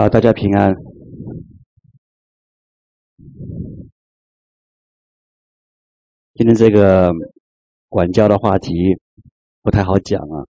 [0.00, 0.74] 好，大家平安。
[6.32, 7.12] 今天这个
[7.90, 8.72] 管教的话题
[9.60, 10.48] 不太好讲啊，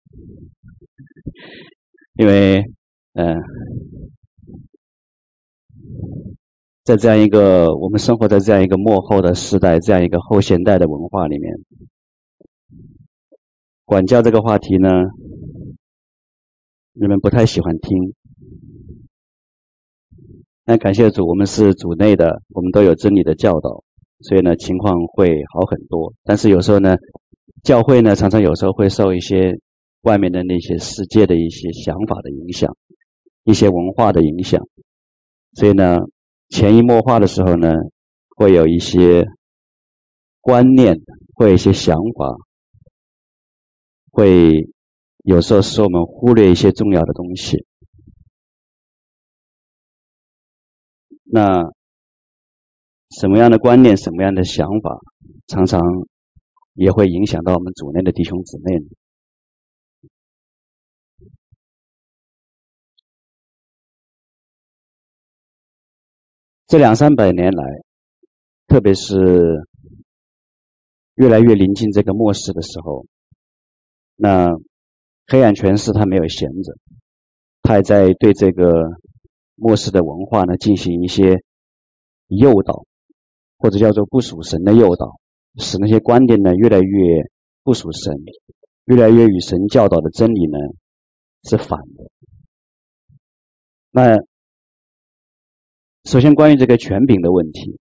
[2.13, 2.63] 因为
[3.13, 3.41] 嗯、
[6.83, 11.55] 在这样一个我们生活在这样一个幕后的时代，这样一个后现代的文化里面，
[13.83, 14.89] 管教这个话题呢，
[16.93, 18.13] 人们不太喜欢听。
[20.69, 23.83] 那感谢主，我们是主内的，我们都有真理的教导，
[24.19, 26.13] 所以呢，情况会好很多。
[26.23, 26.97] 但是有时候呢，
[27.63, 29.59] 教会呢，常常有时候会受一些
[30.03, 32.77] 外面的那些世界的一些想法的影响，
[33.45, 34.61] 一些文化的影响，
[35.55, 36.01] 所以呢，
[36.49, 37.73] 潜移默化的时候呢，
[38.35, 39.25] 会有一些
[40.39, 40.97] 观念，
[41.33, 42.37] 会有一些想法，
[44.11, 44.69] 会
[45.23, 47.65] 有时候使我们忽略一些重要的东西。
[51.31, 51.71] 那
[53.11, 54.99] 什么样的观念，什么样的想法，
[55.45, 55.79] 常常
[56.73, 58.85] 也会影响到我们主内的弟兄姊妹呢？
[66.65, 67.63] 这两三百年来，
[68.65, 69.67] 特别是
[71.13, 73.05] 越来越临近这个末世的时候，
[74.15, 74.49] 那
[75.27, 76.75] 黑暗权势他没有闲着，
[77.61, 78.97] 他还在对这个。
[79.59, 81.43] 末世的文化呢，进行一些
[82.27, 82.85] 诱导，
[83.57, 85.19] 或者叫做不属神的诱导，
[85.57, 87.29] 使那些观点呢越来越
[87.63, 88.13] 不属神，
[88.85, 90.57] 越来越与神教导的真理呢
[91.43, 92.09] 是反的。
[93.91, 94.23] 那
[96.05, 97.79] 首先关于这个权柄的问题，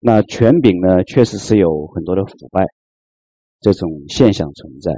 [0.00, 2.66] 那权柄呢确实是有很多的腐败
[3.60, 4.92] 这种现象存在，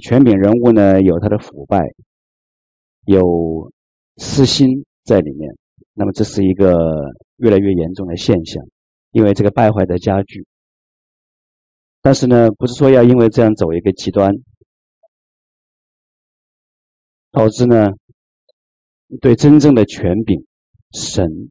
[0.00, 1.80] 权柄人物呢有他的腐败，
[3.06, 3.72] 有。
[4.16, 5.56] 私心在里面，
[5.94, 6.74] 那么这是一个
[7.36, 8.62] 越来越严重的现象，
[9.10, 10.46] 因为这个败坏的加剧。
[12.02, 14.32] 但是呢，不是说要因为这样走一个极端，
[17.30, 17.88] 导致呢
[19.20, 20.46] 对真正的权柄
[20.92, 21.50] 神，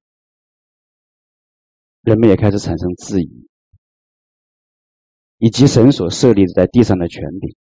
[2.01, 3.47] 人们也开始产生质疑，
[5.39, 7.55] 以及神所设立在地上的权柄，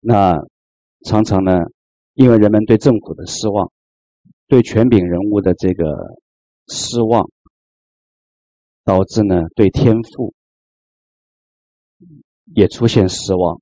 [0.00, 0.34] 那
[1.04, 1.52] 常常呢。
[2.14, 3.72] 因为人们对政府的失望，
[4.46, 6.16] 对权柄人物的这个
[6.68, 7.28] 失望，
[8.84, 10.32] 导致呢对天赋
[12.54, 13.60] 也出现失望，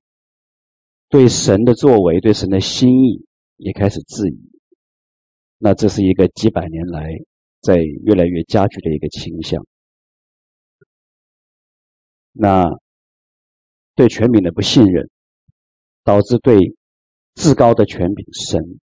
[1.09, 3.25] 对神的作为、对神的心意
[3.57, 4.51] 也开始质疑。
[5.57, 7.09] 那这是一个几百年来
[7.59, 9.65] 在越来越加剧的一个倾向。
[12.31, 12.65] 那
[13.95, 15.09] 对权柄的不信任，
[16.03, 16.75] 导致对。
[17.35, 18.79] 至高的权柄神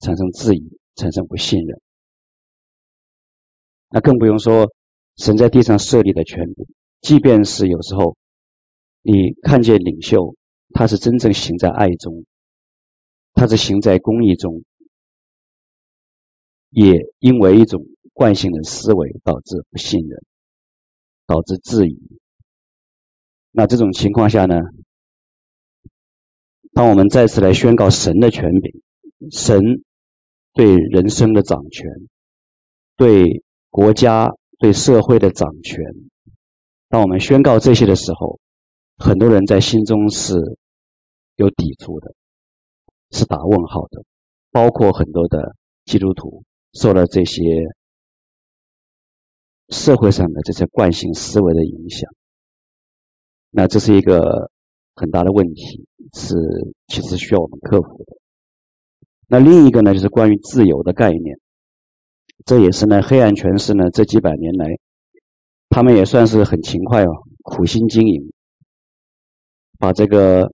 [0.00, 1.80] 产生质疑，产生不信任，
[3.88, 4.72] 那更不用说
[5.16, 6.66] 神在地上设立的权柄，
[7.00, 8.16] 即便是有时候
[9.02, 10.34] 你看见领袖，
[10.74, 12.26] 他是真正行在爱中，
[13.32, 14.64] 他是行在公义中，
[16.70, 20.24] 也因为一种惯性的思维导致不信任，
[21.26, 22.18] 导致质疑。
[23.52, 24.56] 那这种情况下呢？
[26.76, 28.82] 当我们再次来宣告神的权柄，
[29.32, 29.82] 神
[30.52, 31.88] 对人生的掌权，
[32.98, 35.82] 对国家、对社会的掌权，
[36.90, 38.38] 当我们宣告这些的时候，
[38.98, 40.34] 很多人在心中是
[41.36, 42.14] 有抵触的，
[43.10, 44.04] 是打问号的，
[44.50, 46.44] 包括很多的基督徒
[46.74, 47.42] 受了这些
[49.70, 52.10] 社会上的这些惯性思维的影响，
[53.48, 54.50] 那这是一个。
[54.96, 56.34] 很大的问题是，
[56.88, 58.16] 其实需要我们克服的。
[59.28, 61.38] 那另一个呢，就是关于自由的概念，
[62.46, 64.78] 这也是呢，黑暗权势呢这几百年来，
[65.68, 67.10] 他们也算是很勤快哦，
[67.42, 68.32] 苦心经营，
[69.78, 70.50] 把这个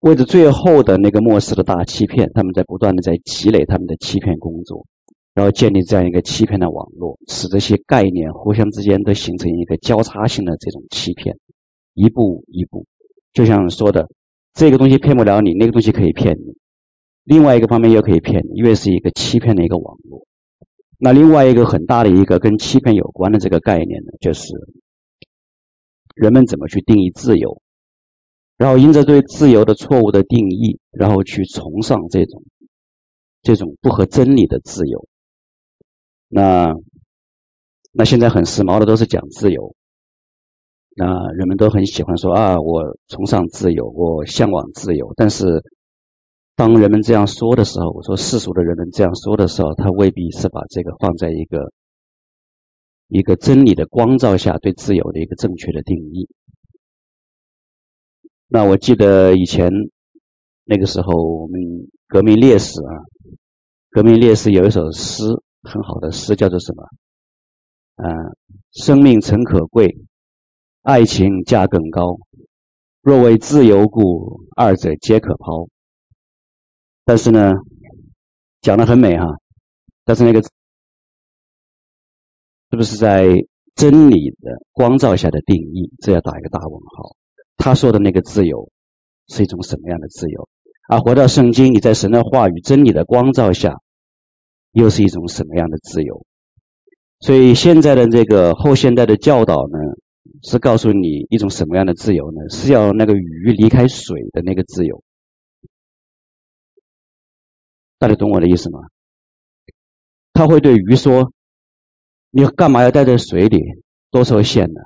[0.00, 4.86] 为着最后的那个末世的大欺骗，他们在不断的在积累他们的欺骗工作，
[5.34, 11.36] 然后建立这样一个欺骗的网络，使这些概念互相之间都形成一个交叉性的这种欺骗，
[11.92, 12.86] 一步一步。
[13.32, 14.08] 就像说的，
[14.52, 16.58] 这个东西骗不了你，那个东西可以骗你。
[17.24, 20.26] 另外一个方面又可以骗你，因为是一个欺骗的一个网络。
[20.98, 24.52] 那另外一个很大的一个跟欺骗有关的这个概念呢，就是
[26.14, 27.62] 人们怎么去定义自由，
[28.56, 32.44] 然后因着对自由的错误的定义，然后去崇尚这种
[33.42, 35.08] 这种不合真理的自由。
[36.28, 36.74] 那
[37.92, 39.74] 那现在很时髦的都是讲自由。
[40.94, 45.12] 那人们都很喜欢说啊，我崇尚自由，我向往自由。
[45.16, 45.64] 但是
[46.54, 51.72] 当人们这样说的时候，我说世俗的人们这样说的时候，他未必是把这个放在一个
[53.08, 56.28] 一个真理的光照下对自由的一个正确的定义。
[58.48, 59.70] 那我记得以前
[60.64, 61.60] 那个时候，我们
[62.06, 62.92] 革命烈士啊，
[63.90, 65.24] 革命烈士有一首诗，
[65.62, 66.84] 很好的诗，叫做什么？
[67.96, 68.36] 嗯、
[68.72, 69.96] 生命诚可贵，
[70.82, 72.18] 爱情价更高。
[73.02, 75.68] 若为自由故，二者皆可抛。
[77.04, 77.52] 但是呢，
[78.60, 79.26] 讲的很美哈，
[80.04, 80.50] 但是那个是
[82.70, 83.28] 不是在
[83.76, 85.92] 真理的光照下的定义？
[86.00, 87.14] 这要打一个大问号。
[87.56, 88.70] 他说的那个自由
[89.28, 90.48] 是一种什么样的自由？
[90.88, 93.76] 而回到圣经，你在神的话语、真理的光照下，
[94.72, 96.26] 又是一种什么样的自由？
[97.20, 99.78] 所以现在的这个后现代的教导呢，
[100.42, 102.48] 是告诉你一种什么样的自由呢？
[102.50, 105.02] 是要那个鱼离开水的那个自由。
[107.98, 108.80] 大家懂我的意思吗？
[110.32, 111.32] 他会对鱼说
[112.30, 113.60] ：“你干嘛要待在水里？
[114.10, 114.80] 多受限呢？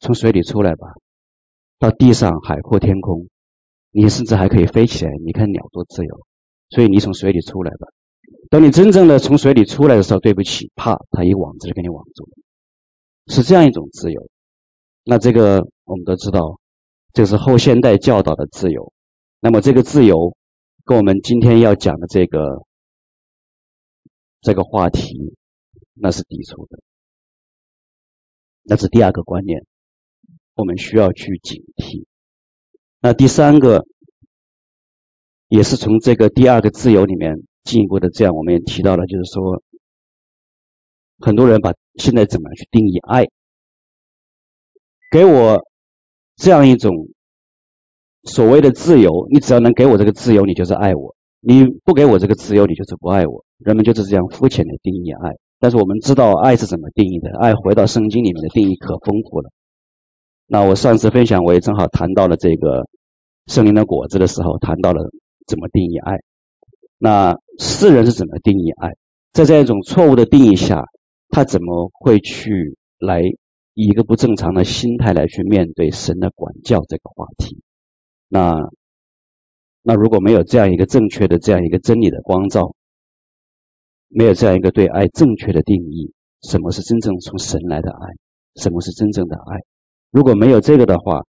[0.00, 0.88] 从水里出来吧，
[1.78, 3.28] 到地上海阔天空，
[3.90, 5.12] 你甚至还可以飞起来。
[5.24, 6.26] 你看鸟多自由。
[6.70, 7.86] 所以你从水里出来吧。
[8.50, 12.30] 等你真正的从水里出来的时候，对不起，怕他一网子就给你网住了。
[13.28, 14.28] 是这样一种自由。
[15.08, 16.60] 那这个我们都知道，
[17.14, 18.92] 这是后现代教导的自由。
[19.40, 20.36] 那么这个自由。
[20.84, 22.64] 跟我们今天要讲的这个
[24.40, 25.36] 这个话题，
[25.92, 26.78] 那是抵触的，
[28.62, 29.66] 那是第二个观念，
[30.54, 32.06] 我们需要去警惕。
[33.00, 33.84] 那第三个，
[35.48, 39.62] 也是从这个第二个自由里面进一步的这样，我们也提到了，就是说，
[41.18, 43.26] 很多人把现在怎么样去定义爱，
[45.10, 45.62] 给我
[46.36, 46.92] 这样一种。
[48.24, 53.44] 所谓的自由，你只要能给我这个自由，你就是爱我；你不给我这个自由，你就是不爱我。
[53.56, 55.36] 人们就是这样肤浅的定义爱。
[55.58, 57.30] 但是我们知道爱是怎么定义的？
[57.40, 59.50] 爱回到圣经里面的定义可丰富了。
[60.46, 62.86] 那我上次分享，我也正好谈到了这个
[63.46, 65.10] 圣灵的果子的时候，谈到了
[65.46, 66.18] 怎么定义爱。
[66.98, 68.90] 那世人是怎么定义爱？
[69.32, 70.84] 在这样一种错误的定义下，
[71.30, 73.22] 他怎么会去来
[73.78, 77.62] 以一个不正常的心态来去面对神的管教这个话题？
[78.26, 78.56] 那
[79.82, 82.74] 那如果没有这样一个正确的这样一个真理的光照，
[84.08, 88.16] 没有这样一个对爱正确的定义，什么是真正从神来的爱？
[88.60, 89.60] 什么是真正的爱？
[90.10, 91.22] 如果没有这个的话，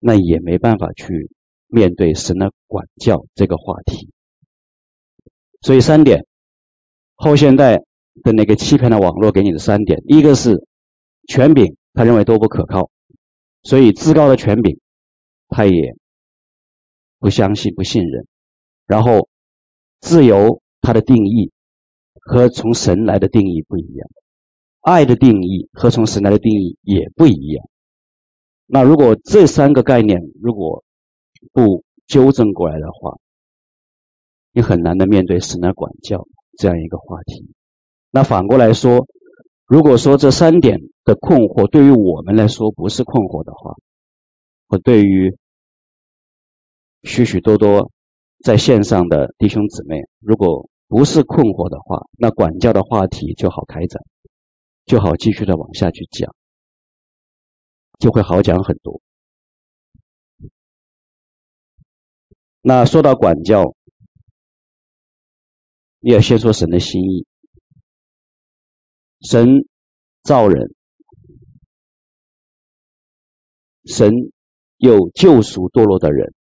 [0.00, 1.30] 那也没办法去
[1.68, 4.10] 面对神的管教这个话题。
[5.60, 6.26] 所以三点，
[7.14, 7.76] 后现代
[8.24, 10.66] 的那个欺骗的网络给你的三点，一个是
[11.28, 12.90] 权柄，他认为都不可靠，
[13.62, 14.78] 所以至高的权柄，
[15.48, 15.96] 他也。
[17.18, 18.26] 不相信，不信任，
[18.84, 19.28] 然后
[20.00, 21.52] 自由它的定义
[22.20, 24.08] 和从神来的定义不一样，
[24.80, 27.64] 爱的定义和从神来的定义也不一样。
[28.66, 30.82] 那如果这三个概念如果
[31.52, 33.18] 不纠正过来的话，
[34.50, 36.26] 你很难的面对神的管教
[36.58, 37.54] 这样一个话题。
[38.10, 39.06] 那反过来说，
[39.64, 43.76] 如果说这三点的困惑对于我们来说不是困惑的话，
[44.68, 45.36] 或对于
[47.02, 47.90] 许许多多
[48.44, 54.02] 在线上的弟兄姊妹，如果不是困惑的话，那管教的话题就好开展，
[54.84, 56.34] 就好继续的往下去讲，
[57.98, 59.00] 就会好讲很多。
[62.60, 63.74] 那说到管教，
[65.98, 67.26] 你要先说神的心意。
[69.20, 69.66] 神
[70.22, 70.74] 造人，
[73.84, 74.10] 神
[74.76, 76.34] 有救赎堕落的人。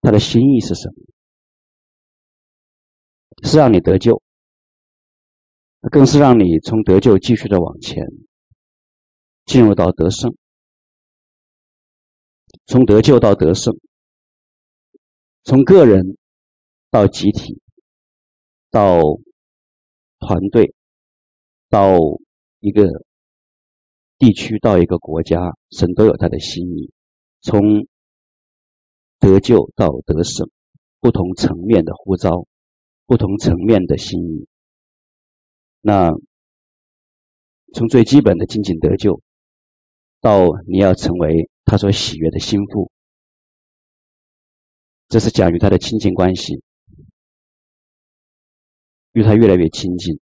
[0.00, 0.94] 他的心意是什么？
[3.42, 4.22] 是让你得救，
[5.90, 8.06] 更是让你从得救继续的往前，
[9.44, 10.36] 进入到得胜，
[12.66, 13.78] 从得救到得胜，
[15.42, 16.16] 从个人
[16.90, 17.60] 到集体，
[18.70, 19.00] 到
[20.18, 20.74] 团队，
[21.68, 21.98] 到
[22.60, 23.04] 一个
[24.18, 26.92] 地区，到一个国家，神都有他的心意，
[27.40, 27.86] 从。
[29.18, 30.50] 得救到得胜，
[31.00, 32.46] 不同层面的呼召，
[33.06, 34.46] 不同层面的心意。
[35.80, 36.10] 那
[37.72, 39.22] 从最基本的仅仅得救，
[40.20, 42.92] 到你要成为他所喜悦的心腹，
[45.08, 46.62] 这是讲与他的亲近关系，
[49.12, 50.20] 与他越来越亲近。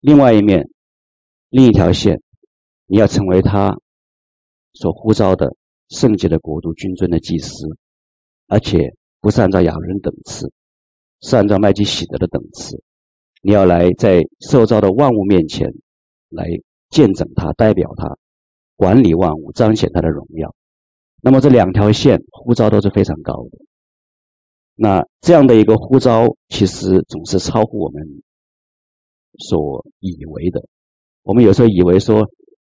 [0.00, 0.68] 另外一面，
[1.48, 2.20] 另一条线，
[2.94, 3.76] 你要成为他
[4.72, 5.56] 所呼召的
[5.88, 7.66] 圣洁的国度君尊的祭司。
[8.46, 10.52] 而且不是按照亚伦等次，
[11.20, 12.84] 是按照麦基洗德的等次。
[13.42, 15.74] 你要来在受召的万物面前
[16.28, 16.46] 来
[16.88, 18.16] 见证他，代表他，
[18.76, 20.54] 管理万物，彰显他的荣耀。
[21.20, 23.58] 那么这两条线呼召都是非常高的。
[24.76, 28.22] 那这样的一个呼召，其实总是超乎我们
[29.36, 30.68] 所以为的。
[31.22, 32.30] 我们有时候以为说，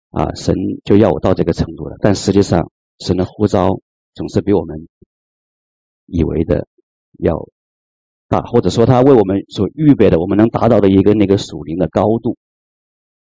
[0.09, 3.79] 啊，神就要我到这个程度了，但实际上，神的呼召
[4.13, 4.87] 总是比我们
[6.05, 6.67] 以为的
[7.17, 7.47] 要。
[8.31, 12.37] 大，或者说他为我们所预备的，我们能达到的一个那个属灵的高度，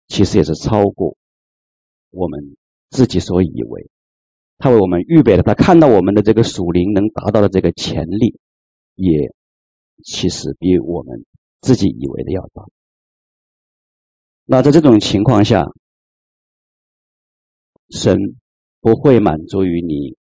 [0.08, 1.18] 其实也是超过
[2.08, 2.56] 我们
[2.88, 3.90] 自己所以为。
[4.56, 8.40] 他为我们预备的，他看到我们的这个属灵能达到的这个潜力，
[8.94, 9.34] 也
[10.02, 11.26] 其实比我们
[11.60, 12.64] 自己以为的要大。
[14.46, 15.66] 那在这种情况下，
[17.90, 18.16] 神
[18.80, 20.16] 不会满足于你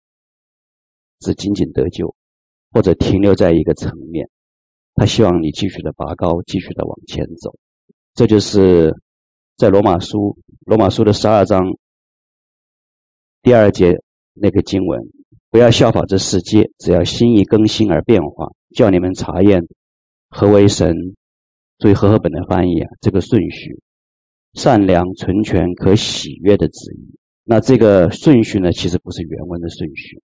[1.20, 2.14] 只仅仅得救，
[2.70, 4.28] 或者停留在一个层面。
[4.94, 7.54] 他希望你继续的拔高，继续的往前走。
[8.14, 8.94] 这就是
[9.56, 11.76] 在罗马书罗马书的十二章
[13.42, 14.02] 第二节
[14.32, 15.00] 那个经文：
[15.50, 19.66] 不要效法这世界，只要心意更新而变化，叫你们查验
[20.28, 20.94] 何为神。
[21.76, 23.82] 注意和合本的翻译啊，这个顺序：
[24.52, 27.18] 善良、纯全、可喜悦的旨意。
[27.44, 30.20] 那这个顺序呢，其实不是原文的顺序。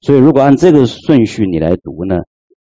[0.00, 2.20] 所以，如果按这个顺序你来读呢？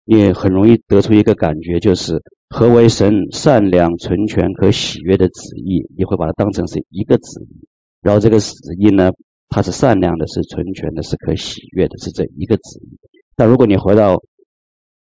[0.05, 5.87] 你很容易得出一个感觉，就是何为神善良、纯全、可喜悦的旨意？
[5.97, 7.69] 你会把它当成是一个旨意，
[8.01, 9.13] 然后这个旨意呢，
[9.49, 12.99] 它是善良的，是纯全的，是可喜悦的，是这一个旨意。
[13.37, 14.21] 但如果你回到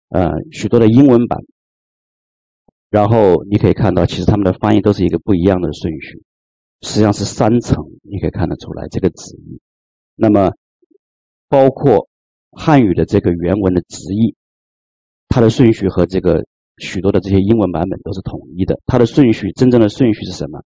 [0.09, 1.41] 呃许多的英文版，
[2.89, 6.23] 然后你可以看到，其实他们的翻译都是一个不一样的顺序，
[6.85, 9.61] 实际上是三层，你可以看得出来这个旨意。
[10.15, 10.53] 那么
[11.49, 12.09] 包括
[12.53, 14.37] 汉语的这个原文的直译。
[15.27, 18.79] 它的顺序和这个许多的这些英文版本都是统一的。
[18.87, 20.63] 它的顺序，真正的顺序是什么？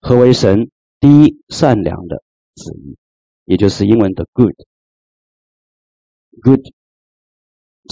[0.00, 2.22] 何为神第一善良的
[2.54, 2.96] 旨意，
[3.44, 4.60] 也就是英文的 good，good，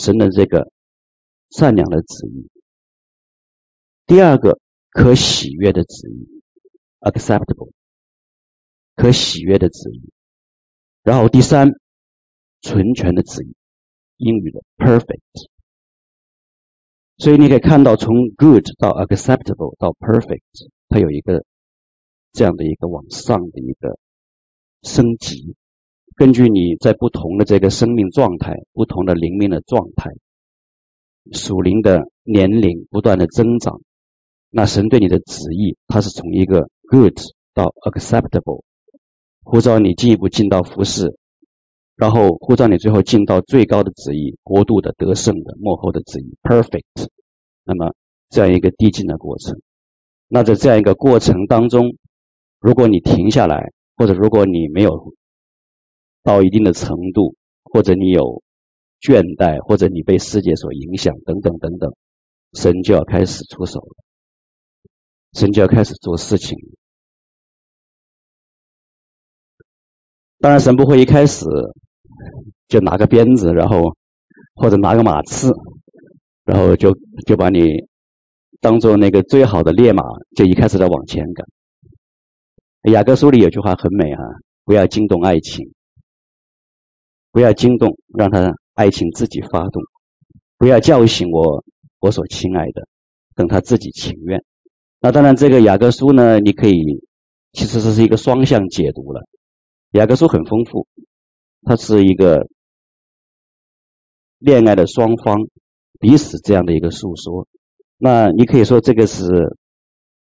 [0.01, 0.71] 神的这个
[1.51, 2.49] 善良的旨意。
[4.07, 4.61] 第二个
[4.91, 6.40] 可喜悦的旨意
[7.01, 7.71] ，acceptable，
[8.97, 10.13] 可喜悦的旨意。
[11.03, 11.71] 然后第三
[12.61, 13.55] 纯全的旨意，
[14.19, 15.21] 英语的 perfect。
[17.17, 20.43] 所以你可以看到，从 good 到 acceptable 到 perfect，
[20.89, 21.45] 它有一个
[22.33, 23.99] 这样的一个往上的一个
[24.83, 25.55] 升级。
[26.17, 30.11] 根据你在不同的这个生命状态、不同的灵命的状态、
[31.33, 33.81] 属灵的年龄不断的增长，
[34.51, 37.17] 那神对你的旨意，它是从一个 good
[37.55, 38.65] 到 acceptable，
[39.45, 41.17] 呼召你进一步进到服饰。
[41.95, 47.09] 然后呼召你最后进到最高的旨意，国度的得胜的幕后的旨意，perfect。
[47.63, 47.95] 那么
[48.31, 49.61] 这样一个递进的过程，
[50.27, 51.97] 那在这样一个过程当中，
[52.59, 55.13] 如果你停下来，或者如果你没有
[56.23, 58.43] 到一定的程度，或者你有
[58.99, 61.95] 倦怠，或者你被世界所影响，等等等等，
[62.55, 63.97] 神就要开始出手了，
[65.33, 66.59] 神就要开始做事情。
[70.39, 71.45] 当然，神不会一开始。
[72.69, 73.97] 就拿个鞭子，然后
[74.55, 75.53] 或者拿个马刺，
[76.45, 76.97] 然后就
[77.27, 77.89] 就把你
[78.61, 80.05] 当做那个最好的烈马，
[80.37, 81.45] 就一开始在往前赶。
[82.93, 84.23] 雅各书里有句话很美啊，
[84.65, 85.75] 不要惊动爱情，
[87.33, 89.83] 不要惊动，让他爱情自己发动，
[90.57, 91.65] 不要叫醒我
[91.99, 92.87] 我所亲爱的，
[93.35, 94.45] 等他自己情愿。
[95.01, 96.83] 那当然，这个雅各书呢，你可以
[97.53, 99.27] 其实这是一个双向解读了。
[99.93, 100.87] 雅各书很丰富。
[101.63, 102.49] 它是一个
[104.39, 105.37] 恋爱的双方
[105.99, 107.47] 彼此这样的一个诉说。
[107.99, 109.59] 那你可以说这个是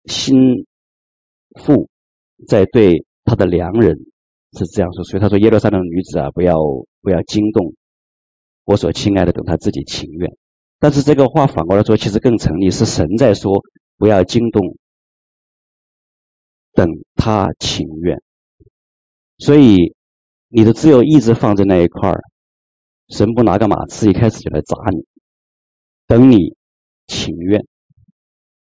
[0.03, 0.65] 新
[1.63, 1.87] 妇
[2.49, 3.95] 在对他的良人
[4.51, 6.57] 是这样说，所以他说耶路撒冷女子啊，不要
[7.01, 7.75] 不要惊动
[8.65, 10.35] 我所亲爱的，等他自己情愿。
[10.79, 13.63] 但是这个话反过来说，其实更成立，是神在说
[14.01, 14.75] 不要惊动，
[16.73, 18.17] 等他情愿。
[19.37, 19.93] 所以。
[20.53, 22.19] 你的自由意志放在那一块儿，
[23.07, 25.05] 神不拿个马刺一开始就来砸你，
[26.07, 26.57] 等你
[27.07, 27.65] 情愿，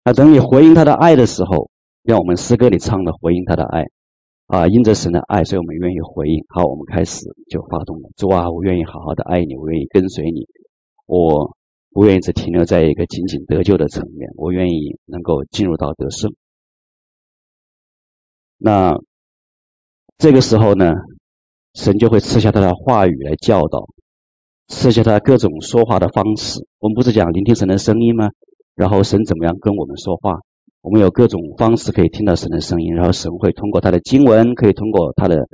[0.05, 1.71] 那等你回应他的爱的时候，
[2.03, 3.87] 让我们诗歌里唱的回应他的爱，
[4.49, 6.45] 啊，因着神的爱，所以我们愿意回应。
[6.51, 8.11] 好，我们开始就发动了。
[8.15, 10.47] 主啊，我愿意好好的爱你，我愿意跟随你，
[11.07, 11.57] 我
[11.99, 16.33] 不愿意只停留在一个仅仅得救的层面，我愿意能够进入到得胜。
[18.57, 19.01] 那
[20.17, 20.93] 这个时候呢？
[21.75, 23.89] 神就会赐下他的话语来教导，
[24.69, 26.69] 赐下他各种说话的方式。
[26.79, 28.31] 我们不是讲聆听神的声音吗？
[28.77, 30.39] 然后神怎么样跟我们说话？
[30.81, 35.49] 我们有各种方式可以听到神的声音，然后神会通过他的经文，可以通过他的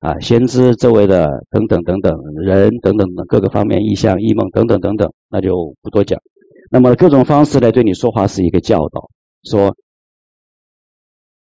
[0.00, 6.20] 啊先知周围的等等等等人等等的各个方面异象、异梦等等等等，那就不多讲。
[6.70, 9.10] 那么各种方式来对你说话是一个教导，
[9.42, 9.76] 说，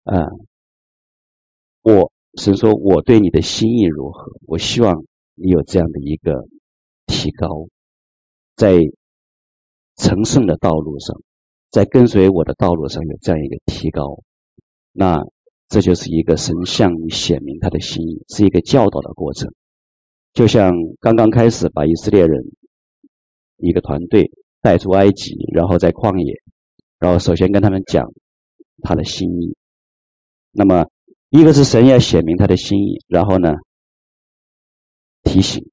[0.03, 0.27] 啊，
[1.81, 4.33] 我神说我对你的心意如何？
[4.47, 6.47] 我希望你有这样的一个
[7.05, 7.67] 提高，
[8.55, 8.79] 在
[9.95, 11.15] 成圣的道路上。
[11.71, 14.21] 在跟随我的道路上有这样一个提高，
[14.91, 15.23] 那
[15.67, 19.53] 这就是一个神向你显明他的心意，是一个教导的过程。
[20.34, 22.43] 就像刚刚开始把以色列人
[23.58, 26.41] 一个团队带出埃及，然后在旷野，
[27.00, 28.12] 然后首先跟他们讲
[28.82, 29.55] 他的心意。
[30.51, 30.88] 那么
[31.29, 33.53] 一个是神要显明他的心意，然后呢
[35.24, 35.70] 提醒，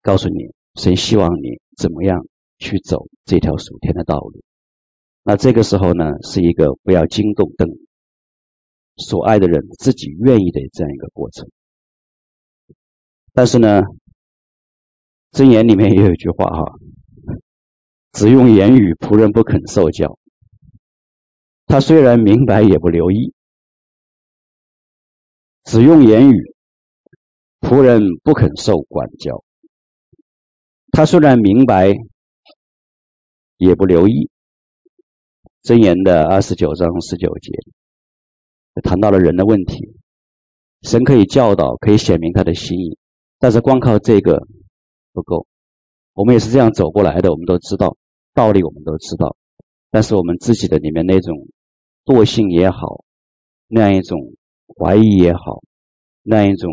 [0.00, 2.26] 告诉你神希望你怎么样。
[2.58, 4.40] 去走这条属天的道路，
[5.24, 7.68] 那这个时候呢，是一个不要惊动等
[8.96, 11.48] 所爱的人自己愿意的这样一个过程。
[13.32, 13.82] 但是呢，
[15.32, 16.78] 箴言里面也有一句话哈，
[18.12, 20.18] 只用言语，仆人不肯受教。
[21.66, 23.34] 他虽然明白，也不留意。
[25.64, 26.54] 只用言语，
[27.60, 29.44] 仆人不肯受管教。
[30.90, 31.94] 他虽然明白。
[33.58, 34.28] 也不留意，
[35.62, 37.52] 箴言的二十九章十九节
[38.80, 39.94] 谈到了人的问题。
[40.82, 42.98] 神可以教导，可以显明他的心意，
[43.38, 44.46] 但是光靠这个
[45.12, 45.46] 不够。
[46.12, 47.96] 我们也是这样走过来的，我们都知道
[48.34, 49.36] 道理，我们都知道，
[49.90, 51.48] 但是我们自己的里面那种
[52.04, 53.04] 惰性也好，
[53.68, 54.18] 那样一种
[54.66, 55.62] 怀疑也好，
[56.22, 56.70] 那样一种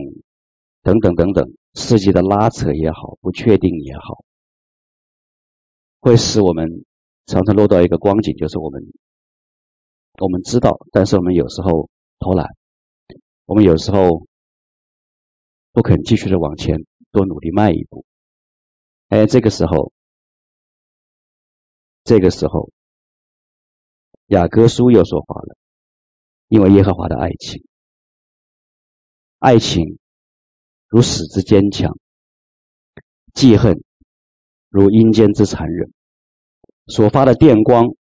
[0.82, 4.24] 等等等等世界的拉扯也好，不确定也好。
[6.02, 6.86] 会使我们
[7.26, 8.82] 常常落到一个光景，就是我们
[10.20, 12.48] 我们知道，但是我们有时候偷懒，
[13.46, 14.28] 我们有时候
[15.72, 18.06] 不肯继续的往前多努力迈一步。
[19.08, 19.94] 哎，这个时候，
[22.04, 22.70] 这个时候，
[24.28, 25.56] 雅各书又说话了，
[26.48, 27.64] 因为耶和华的爱情，
[29.40, 29.98] 爱情
[30.88, 31.98] 如死之坚强，
[33.34, 33.84] 记恨。
[34.72, 35.92] 如阴间之残忍，
[36.86, 37.96] 所发的电光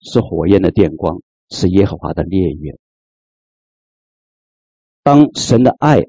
[0.00, 2.78] 是火焰的电光，是耶和华的烈焰。
[5.02, 6.02] 当神的爱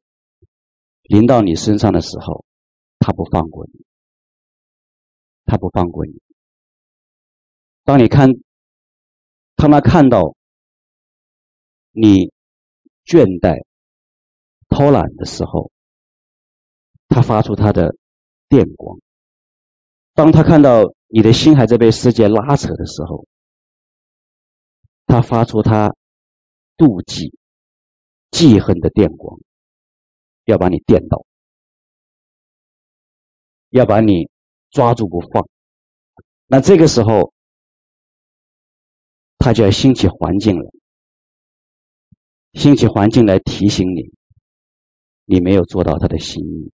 [1.03, 2.45] 临到你身上的时候，
[2.99, 3.85] 他不放过你，
[5.45, 6.21] 他不放过你。
[7.83, 8.29] 当你看，
[9.55, 10.35] 当他看到
[11.91, 12.31] 你
[13.05, 13.65] 倦怠、
[14.69, 15.71] 偷懒的时候，
[17.07, 17.95] 他发出他的
[18.47, 18.99] 电光。
[20.13, 23.25] 当他看到你的心还在被世界拉扯的时候，
[25.11, 25.93] 他发出他
[26.77, 27.37] 妒忌、
[28.31, 29.41] 记恨的电光，
[30.45, 31.25] 要把你电倒，
[33.71, 34.29] 要把你
[34.69, 35.49] 抓住不放。
[36.47, 37.33] 那这个时候，
[39.37, 40.71] 他就要兴起环境了，
[42.53, 44.13] 兴起环境来提醒你，
[45.25, 46.71] 你没有做到他的心意，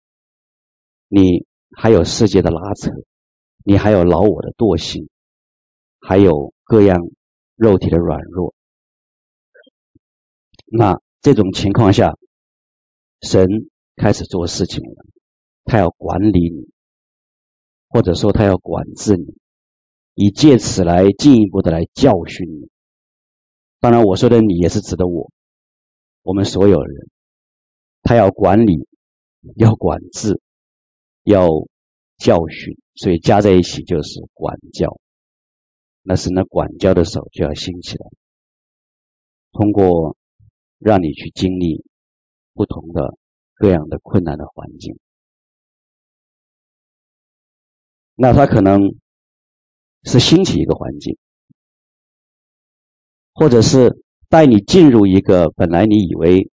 [1.08, 1.46] 你
[1.78, 2.92] 还有世界的拉扯。
[3.64, 5.08] 你还有老我的惰性，
[6.02, 7.00] 还有各样
[7.56, 8.54] 肉体的软弱。
[10.66, 12.18] 那这种情况下，
[13.22, 13.48] 神
[13.96, 15.06] 开始做事情了，
[15.64, 16.70] 他要管理你，
[17.88, 19.38] 或者说他要管制你，
[20.14, 22.70] 以借此来进一步的来教训你。
[23.80, 25.32] 当然，我说的你也是指的我，
[26.24, 27.10] 我们所有人，
[28.02, 28.88] 他要管理，
[29.56, 30.42] 要管制，
[31.24, 31.48] 要
[32.18, 32.78] 教训。
[32.96, 35.00] 所以加在一起就是管教，
[36.08, 38.06] 那是那管教的手就要兴起来，
[39.52, 40.16] 通过
[40.78, 41.84] 让你去经历
[42.54, 43.18] 不同的
[43.56, 45.00] 各样的困难的环境，
[48.14, 48.96] 那他可能
[50.04, 51.18] 是兴起一个环境，
[53.34, 56.52] 或者是带你进入一个本来你以为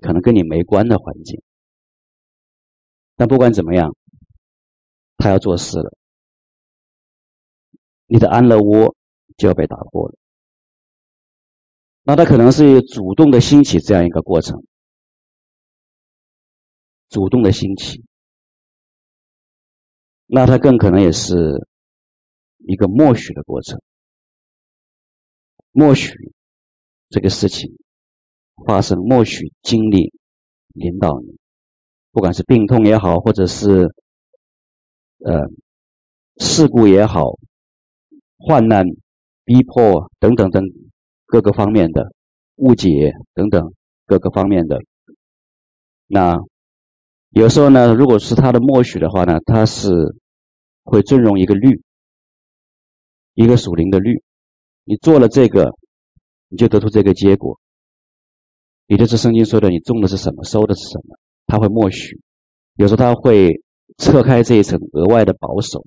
[0.00, 1.42] 可能跟你没关的环境，
[3.16, 3.94] 但不管怎么样。
[5.20, 5.97] 他要做事了，
[8.08, 8.96] 你的安乐窝
[9.36, 10.16] 就要被打破了。
[12.02, 14.64] 那他可能是主动的兴起这样一个过程，
[17.08, 18.04] 主动的兴起。
[20.26, 21.68] 那他更可能也是
[22.58, 23.80] 一个默许的过程，
[25.70, 26.32] 默许
[27.10, 27.76] 这个事情
[28.66, 30.12] 发生，默许经历
[30.68, 31.38] 领导你，
[32.10, 33.94] 不管是病痛也好，或者是。
[35.20, 35.48] 呃
[36.36, 37.40] 事故也好，
[38.38, 38.86] 患难、
[39.44, 40.64] 逼迫等等等
[41.26, 42.12] 各个方面的
[42.56, 43.74] 误解等等
[44.06, 44.78] 各个方面的。
[46.06, 46.38] 那
[47.30, 49.90] 有时候呢，如果是他的默许的话呢，他是
[50.82, 51.82] 会尊重一个律，
[53.34, 54.22] 一个属灵的律。
[54.84, 55.74] 你做了这个，
[56.48, 57.60] 你就得出这个结果。
[58.86, 62.22] 也就是圣经说的，你种的是什么，收的是什么，他会默许。
[62.76, 63.62] 有时候他会
[63.98, 65.84] 撤开这一层额外的保守、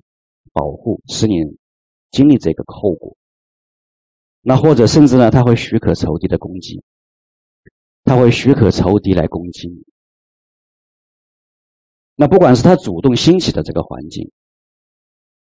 [0.52, 1.34] 保护，使你
[2.12, 3.16] 经历这个后果。
[4.40, 6.84] 那或者甚至呢，他会许可仇敌的攻击，
[8.04, 9.84] 他会许可仇敌来攻击你。
[12.14, 14.30] 那不管是他主动兴起的这个环境，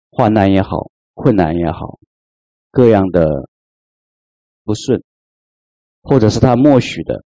[0.10, 2.00] 患难也好，困难也好，
[2.70, 3.50] 各样的
[4.64, 5.04] 不顺，
[6.02, 7.26] 或者是他默许的。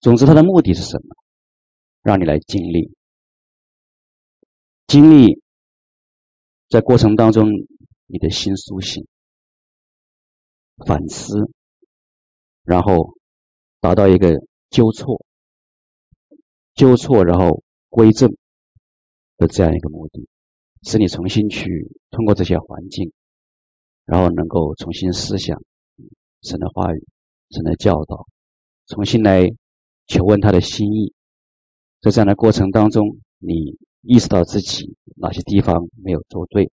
[0.00, 1.16] 总之，他的目的是什么？
[2.02, 2.94] 让你来经历，
[4.86, 5.42] 经历
[6.68, 7.48] 在过程当中，
[8.10, 9.06] 你的心苏醒、
[10.86, 11.50] 反思，
[12.62, 13.14] 然后
[13.80, 14.34] 达到一个
[14.70, 15.24] 纠错、
[16.74, 18.36] 纠错，然后归正
[19.36, 20.28] 的这样一个目的，
[20.82, 23.12] 使你重新去通过这些环境，
[24.04, 25.62] 然后能够重新思想
[26.42, 27.06] 神的话语、
[27.50, 28.26] 神的教导，
[28.86, 29.50] 重新来。
[30.06, 31.14] 求问他的心意，
[32.00, 36.72] 在这样的过程当中，你意识到自己哪些地方没有做对，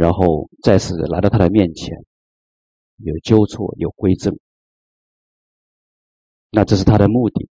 [0.00, 1.94] 然后再次来到他的面前，
[2.96, 4.38] 有纠错，有归正，
[6.50, 7.50] 那这是他的目的。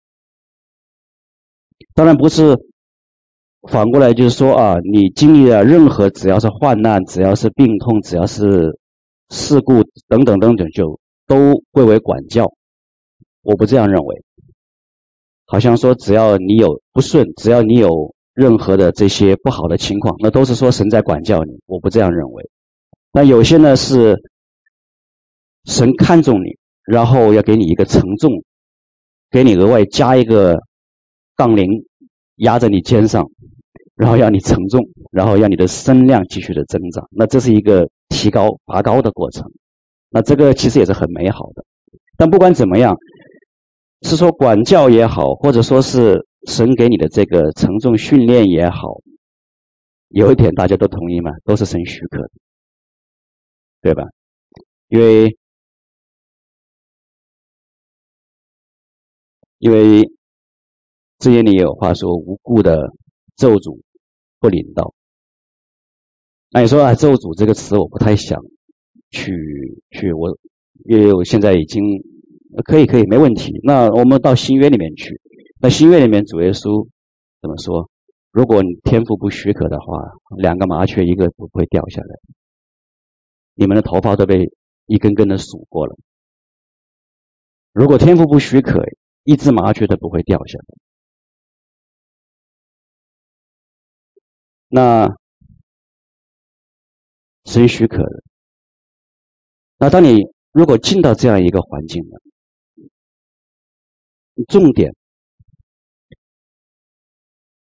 [1.93, 2.55] 当然不是
[3.69, 8.79] 反过来，就是说啊，你经历了任何只要是患难，只要是病痛，只要是
[9.29, 12.53] 事故等等等等，就都归为管教。
[13.41, 14.23] 我不这样认为。
[15.43, 21.59] 好像说，只要你有不顺，只要你有任何的这些不好的情况，那都是说神在管教你。
[21.65, 22.51] 我不这样认为。
[23.11, 24.21] 那有些呢是
[25.65, 28.43] 神看重你，然后要给你一个承重，
[29.31, 30.59] 给你额外加一个
[31.35, 31.67] 杠铃
[32.35, 33.25] 压在你肩上，
[33.95, 37.07] 然后让你承重，然后让你的身量继续的增长。
[37.09, 39.51] 那这是一个提高拔高的过程。
[40.11, 41.65] 那这个其实也是很美好的。
[42.17, 42.97] 但不管怎么样。
[44.03, 49.01] 是说管教也好，或者说是神给你的这个承重训练也好，
[50.09, 51.31] 有一点大家都同意吗？
[51.43, 52.31] 都是神许可的，
[53.81, 54.03] 对吧？
[54.87, 55.37] 因为
[59.57, 60.11] 因为
[61.19, 62.91] 这些里有话说，无故的
[63.35, 63.81] 咒诅
[64.39, 64.93] 不领到。
[66.49, 68.39] 那你说啊，咒诅这个词我不太想
[69.09, 70.37] 去去，我
[70.85, 71.83] 因为我现在已经。
[72.63, 73.59] 可以，可以，没问题。
[73.61, 75.21] 那我们到新约里面去。
[75.59, 76.87] 那新约里面主耶稣
[77.41, 77.89] 怎么说？
[78.31, 82.07] 如果你天赋不许可的话，两个麻雀一个都不会掉下来。
[83.55, 84.51] 你们的头发都被
[84.85, 85.97] 一根根的数过了。
[87.71, 88.83] 如果天赋不许可，
[89.23, 90.65] 一只麻雀都不会掉下来。
[94.67, 95.17] 那
[97.45, 98.23] 谁许可的？
[99.77, 100.17] 那当你
[100.51, 102.21] 如果进到这样一个环境了。
[104.47, 104.95] 重点，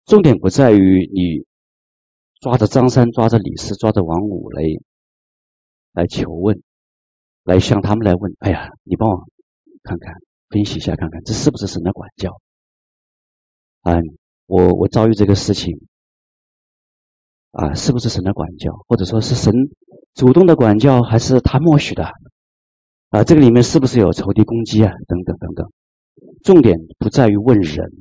[0.09, 1.45] 重点不在于你
[2.41, 4.63] 抓着张三、抓着李四、抓着王五来
[5.91, 6.63] 来求问，
[7.43, 8.35] 来向他们来问。
[8.39, 9.27] 哎呀，你帮我
[9.83, 10.15] 看看，
[10.49, 12.41] 分析一下，看看这是不是神的管教？
[13.81, 13.97] 啊，
[14.47, 15.79] 我我遭遇这个事情，
[17.51, 18.83] 啊，是不是神的管教？
[18.87, 19.53] 或者说是神
[20.15, 22.09] 主动的管教，还是他默许的？
[23.09, 24.91] 啊，这个里面是不是有仇敌攻击啊？
[25.07, 25.71] 等等等等。
[26.43, 27.91] 重点不在于问人，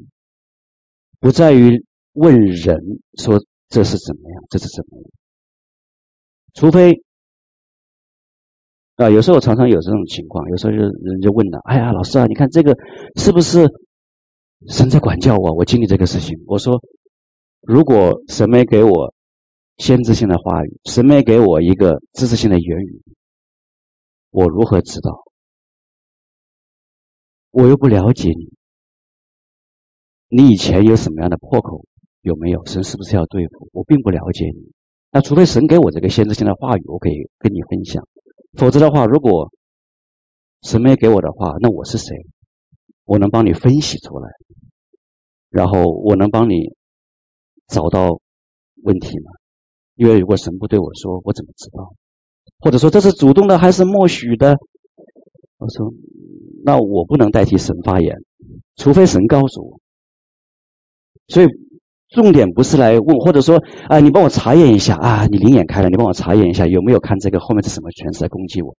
[1.21, 1.85] 不在于
[2.19, 2.81] 问人
[3.17, 5.11] 说这是怎么样，这是怎么样。
[6.53, 7.03] 除非
[8.97, 12.77] 啊，有时候常常有这种情况，有时候就人就问了：“哎呀，老师啊，你看这个
[13.15, 13.69] 是不是
[14.67, 15.53] 神在管教我？
[15.55, 16.83] 我经历这个事情。”我说
[17.63, 19.15] ：“如果神没给我
[19.77, 23.03] 先知性的话语，神没给我一个知识性的言语，
[24.31, 25.23] 我如何知道？”
[27.53, 28.53] 我又不了解你，
[30.29, 31.87] 你以前有什么样的破口？
[32.21, 32.65] 有没有？
[32.67, 33.69] 神是不是要对付？
[33.73, 34.73] 我并不了解你。
[35.11, 38.07] 那除非神给我这个先知性的话语，我可以跟你分享。
[38.59, 39.51] 否则的话，如果
[40.63, 42.15] 神没给我的话，那我是谁？
[43.05, 44.29] 我能帮你分析出来，
[45.49, 46.75] 然后我能帮你
[47.67, 48.21] 找到
[48.83, 49.33] 问题吗？
[49.95, 51.95] 因为如果神不对我说，我怎么知道？
[52.59, 54.57] 或者说这是主动的还是默许的？
[55.59, 55.93] 我说。
[56.65, 58.17] 那我不能代替神发言，
[58.75, 59.81] 除非神告诉我。
[61.29, 61.47] 所以
[62.11, 68.77] 重点不是来问，或者说啊，你帮我查验一下啊，你灵眼开了，你帮我查验一下有没有看这个后面是什么权势在攻击我？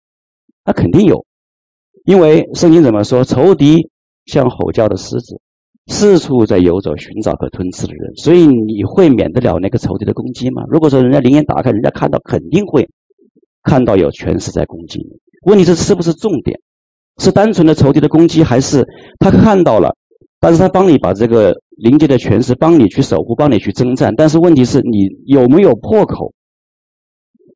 [0.66, 1.26] 那肯定有，
[2.06, 3.24] 因为圣经怎么说？
[3.24, 3.90] 仇敌
[4.26, 5.40] 像吼叫的狮子，
[5.88, 8.16] 四处在游走，寻找可吞吃的人。
[8.16, 10.64] 所以你会免得了那个仇敌的攻击吗？
[10.70, 12.90] 如果说人家灵眼打开，人家看到肯定会
[13.64, 15.20] 看到有权势在攻击你。
[15.46, 16.60] 问题是是不是重点？
[17.20, 18.86] 是单纯的仇敌的攻击，还是
[19.20, 19.96] 他看到了？
[20.40, 24.14] 但是他帮你把这个灵界的权势帮你去守护，帮你去征战。
[24.18, 26.34] 但是问题是你有没有破口？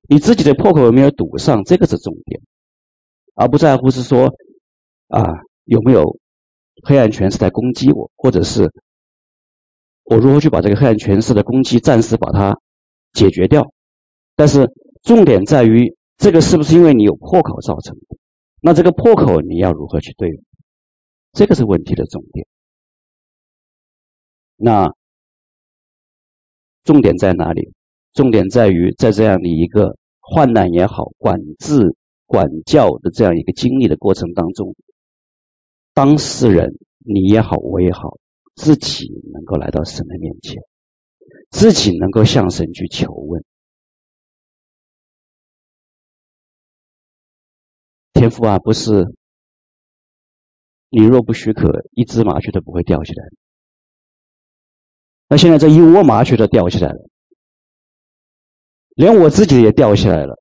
[0.08, 1.64] 你自己的破口有没有堵上？
[1.66, 2.42] 这个是重点，
[3.36, 4.34] 而不在乎是说
[5.08, 5.24] 啊
[5.66, 6.18] 有没有
[6.84, 8.72] 黑暗权势在攻击我，或者是
[10.04, 12.58] 我如何去把这个黑暗权势的攻击暂时把它
[13.12, 13.74] 解决掉。
[14.36, 18.18] 但是重点在于这个是不是因为你有破口造成的？
[18.62, 20.44] 那这个破口你要如何去对付？
[21.34, 22.48] 这个是问题的重点。
[24.56, 24.94] 那
[26.84, 27.74] 重点在哪里？
[28.14, 31.96] 重点在于在这样的一个患难也好、管制、
[32.28, 34.76] 管教的这样一个经历的过程当中，
[35.96, 38.20] 当事人你也好，我也好，
[38.56, 40.62] 自己能够来到神的面前，
[41.50, 43.44] 自己能够向神去求问。
[48.14, 49.16] 天父啊，不是
[50.90, 53.43] 你若不许可，一只麻雀都不会掉下来。
[55.34, 57.10] 那现在这一窝麻雀都掉下来了，
[58.90, 60.40] 连我自己也掉下来了，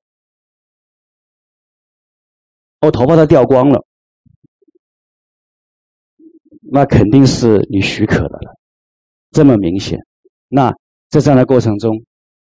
[2.79, 3.87] 我头发都掉光了，
[6.61, 8.55] 那肯定是你许可的了，
[9.31, 9.97] 这么明显。
[10.47, 10.75] 那
[11.09, 12.05] 在这样的过程中，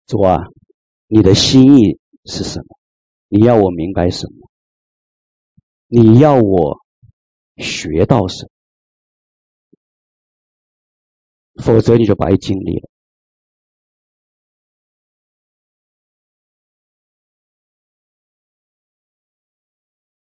[0.07, 0.39] 主啊，
[1.09, 2.65] 你的心意是什么？
[3.29, 4.49] 你要我明白什么？
[5.89, 6.79] 你要我
[7.59, 8.51] 学到什么？
[11.57, 12.91] 否则你就白经历了。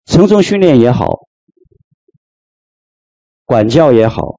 [0.05, 1.29] 承重训练也好，
[3.45, 4.37] 管教也好，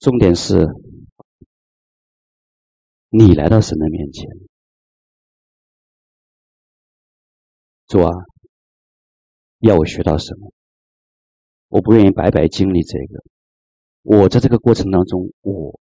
[0.00, 0.66] 重点是
[3.10, 4.26] 你来到神的面前，
[7.86, 8.10] 主啊，
[9.58, 10.52] 要我学到什么？
[11.68, 13.31] 我不愿意白白经历这个。
[14.02, 15.78] 我在这个过程当中，我，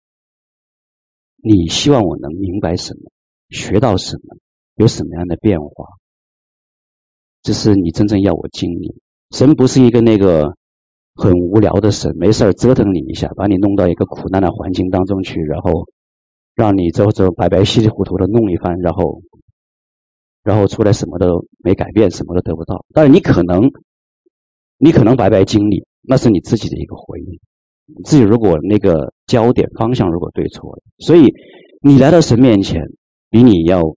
[1.36, 3.10] 你希望我能明白什么，
[3.48, 4.36] 学到什么，
[4.74, 5.86] 有什么样的变化？
[7.42, 9.00] 这是你真正要我经历。
[9.30, 10.56] 神不是一个那个
[11.14, 15.86] 很无聊的神，没事折腾你一下，把你弄到一个苦难的环境当中去，然后
[16.54, 19.22] 让你走走白白稀里糊涂的弄一番，然后，
[20.42, 22.84] 然后出来什么都没改变，什么都得不到。
[22.92, 23.70] 但是你可能，
[24.76, 27.40] 你可能白白经历，那是你自己的一个回忆。
[28.04, 31.32] 自己如果那个焦点方向如果对错了，所以
[31.80, 32.82] 你来到神面前，
[33.30, 33.96] 比你要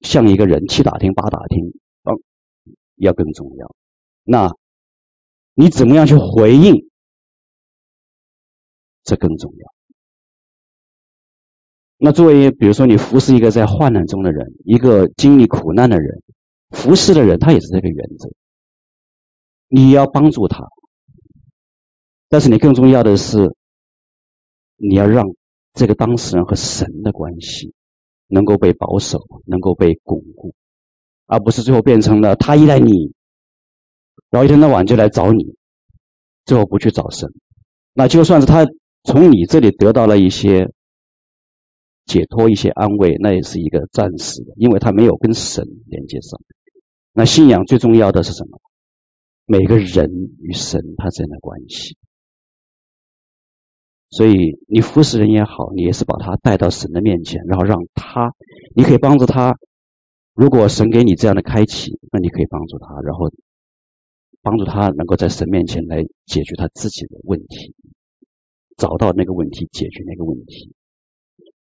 [0.00, 1.66] 像一个人七打听八打听，
[2.04, 2.16] 嗯，
[2.96, 3.74] 要更重要。
[4.24, 4.50] 那
[5.54, 6.88] 你怎么样去回应？
[9.04, 9.72] 这更重要。
[11.98, 16.22] 那作为比如说你服侍一个在患难中的人，一个经历苦难的人，
[16.70, 18.28] 服侍的人他也是这个原则，
[19.68, 20.64] 你要帮助他。
[22.28, 23.54] 但是你更重要的是，
[24.76, 25.24] 你要让
[25.74, 27.72] 这个当事人和神的关系
[28.26, 30.54] 能够被保守，能够被巩固，
[31.26, 33.12] 而不是最后变成了他依赖你，
[34.30, 35.56] 然后一天到晚就来找你，
[36.44, 37.32] 最后不去找神。
[37.92, 38.66] 那就算是他
[39.04, 40.72] 从你这里得到了一些
[42.04, 46.40] 解脱、一些安慰，那也是一个暂时的，因为他没有跟神连接上。
[47.12, 48.60] 那信仰最重要的是什么？
[49.46, 50.10] 每个人
[50.40, 51.96] 与神他之间的关系。
[54.08, 58.34] 所以你服侍人也好，你也是把他带到神的面前，然后让他，
[58.74, 59.58] 你可以帮助他。
[60.32, 63.30] 如果神给你这样的开启，那你可以帮助他，然后
[64.42, 67.74] 帮助他能够在神面前来解决他自己的问题，
[68.76, 70.72] 找到那个问题，解决那个问题。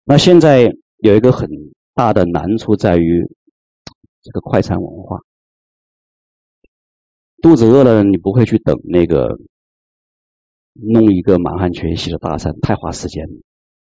[0.05, 1.49] 那现在有一个很
[1.93, 3.27] 大的难处在于
[4.21, 5.19] 这个快餐文化，
[7.41, 9.37] 肚子饿了，你不会去等那个。
[10.81, 13.33] 弄一个满汉全席的大餐太花时间了，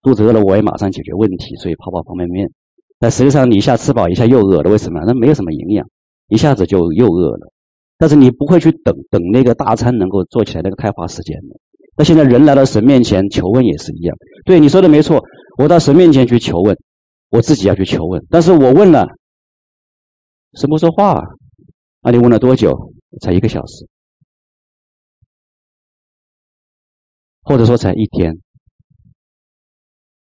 [0.02, 2.52] 肚子饿了我也马上解决问题，所以泡泡方便面。
[3.00, 5.02] 但实际上你一下吃饱，一下又饿了，为什么？
[5.06, 5.88] 那没有什么营养，
[6.28, 7.52] 一下子就又饿了。
[7.98, 11.60] 但是你不会去等等那个大餐能够做起来，那个太花时间了。
[11.96, 15.24] 那现在人来到神面前求问也是一样，对你说的没错，
[15.58, 16.78] 我到神面前去求问，
[17.30, 19.08] 我自己要去求问，但是我问了，
[20.54, 21.22] 神不说话，
[22.02, 22.94] 那你问了多久？
[23.20, 23.88] 才一个小时。
[27.44, 28.40] 或者说才一天，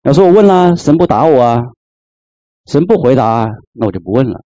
[0.02, 1.60] 有时候我问了，神不答我啊，
[2.66, 4.44] 神不回答啊，那我就不问了，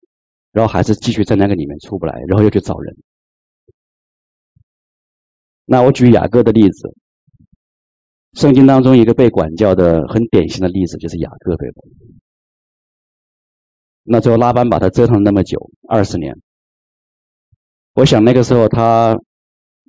[0.52, 2.96] 然后还是继续在那个里面出不来，然后又去找人。
[5.64, 6.96] 那我举雅各的例子，
[8.32, 11.82] 圣经当中一个被管教的很典型的例子就是雅各，对吧？
[14.02, 16.40] 那最后拉班把他折腾那么久，二十年。
[17.94, 19.16] 我想那个时候他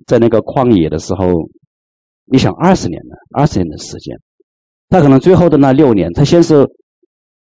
[0.06, 1.48] 在那个旷野的时候，
[2.24, 4.16] 你想二十年呢，二十年的时间，
[4.88, 6.66] 他可能最后的那六年，他先是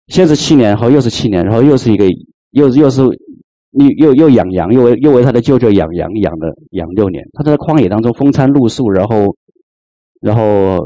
[0.06, 2.06] 先是七年，然后又是七年，然后又是一个
[2.50, 7.24] 又又是又又又养羊，又为又为他的舅舅养羊，养了养六年。
[7.32, 9.36] 他在旷野当中风餐露宿，然后
[10.20, 10.78] 然后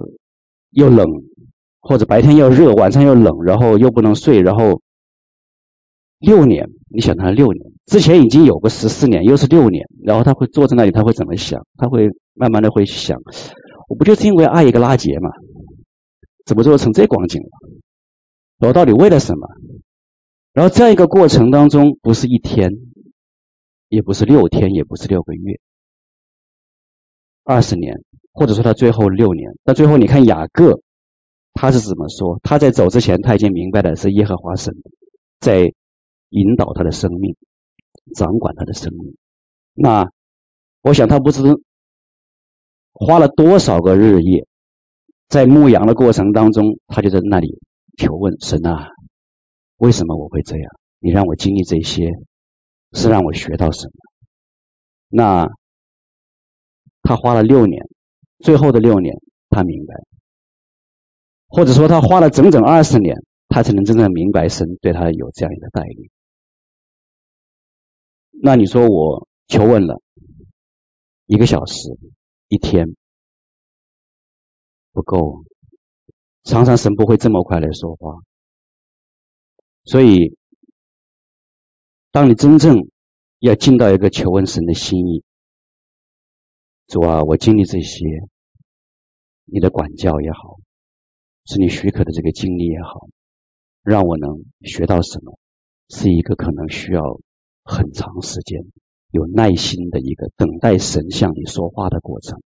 [0.70, 1.06] 又冷，
[1.80, 4.80] 或者白天又热，晚上又冷，然后又不能睡，然后
[6.18, 7.72] 六年，你想他六年。
[7.86, 11.64] 之前已经有个十四年，又是六年，然后他会坐在那里，他会怎么想？
[11.76, 13.18] 他会慢慢的会想，
[13.88, 15.30] 我不就是因为爱一个拉结吗？
[16.44, 17.48] 怎么做成这光景了？
[18.58, 19.48] 我到底为了什么？
[20.52, 22.70] 然后这样一个过程当中，不是一天，
[23.88, 25.60] 也不是六天，也不是六个月，
[27.44, 29.52] 二十年，或者说他最后六年。
[29.64, 30.80] 那最后你看雅各，
[31.52, 32.40] 他是怎么说？
[32.42, 34.74] 他在走之前，他已经明白的是耶和华神
[35.40, 35.72] 在
[36.30, 37.36] 引导他的生命。
[38.14, 39.16] 掌管他的生命，
[39.74, 40.12] 那
[40.80, 41.42] 我想他不知
[42.98, 44.46] 花了多少个日夜，
[45.28, 47.60] 在牧羊的过程当中，他就在那里
[47.98, 48.88] 求问神啊，
[49.76, 50.70] 为什么我会这样？
[50.98, 52.10] 你让我经历这些，
[52.92, 53.92] 是让我学到什么？
[55.08, 55.46] 那
[57.02, 57.86] 他花了六年，
[58.38, 59.14] 最后的六年，
[59.50, 59.94] 他明白，
[61.48, 63.14] 或者说他花了整整二十年，
[63.48, 66.10] 他才能真正明白神对他有这样一个带领。
[68.42, 70.00] 那你说我求问了
[71.26, 71.90] 一个小时、
[72.48, 72.96] 一天
[74.92, 75.44] 不够，
[76.44, 78.22] 常常神不会这么快来说话。
[79.84, 80.36] 所以，
[82.10, 82.88] 当你真正
[83.38, 85.24] 要进到一个求问神的心意，
[86.86, 88.04] 主啊，我经历这些，
[89.44, 90.58] 你的管教也好，
[91.44, 93.08] 是你许可的这个经历也好，
[93.82, 95.38] 让我能学到什么，
[95.88, 97.20] 是一个可能需要。
[97.68, 98.62] 很长时间，
[99.16, 102.40] 有耐心的一个等待神向你说话的过程。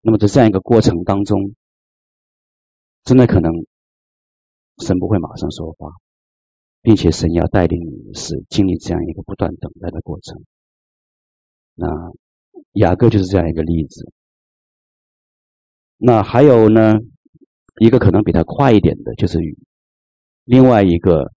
[0.00, 1.54] 那么在这样一个过程当中，
[3.04, 3.52] 真的可能
[4.78, 5.92] 神不会马上说话，
[6.80, 10.42] 并且神要带领你是经历这样一个不断等待的过程。
[11.74, 11.86] 那
[12.72, 14.12] 雅各就是这样一个例子。
[15.98, 16.98] 那还有呢，
[17.80, 19.38] 一个可能比他快一点的，就是
[20.44, 21.32] 另外一个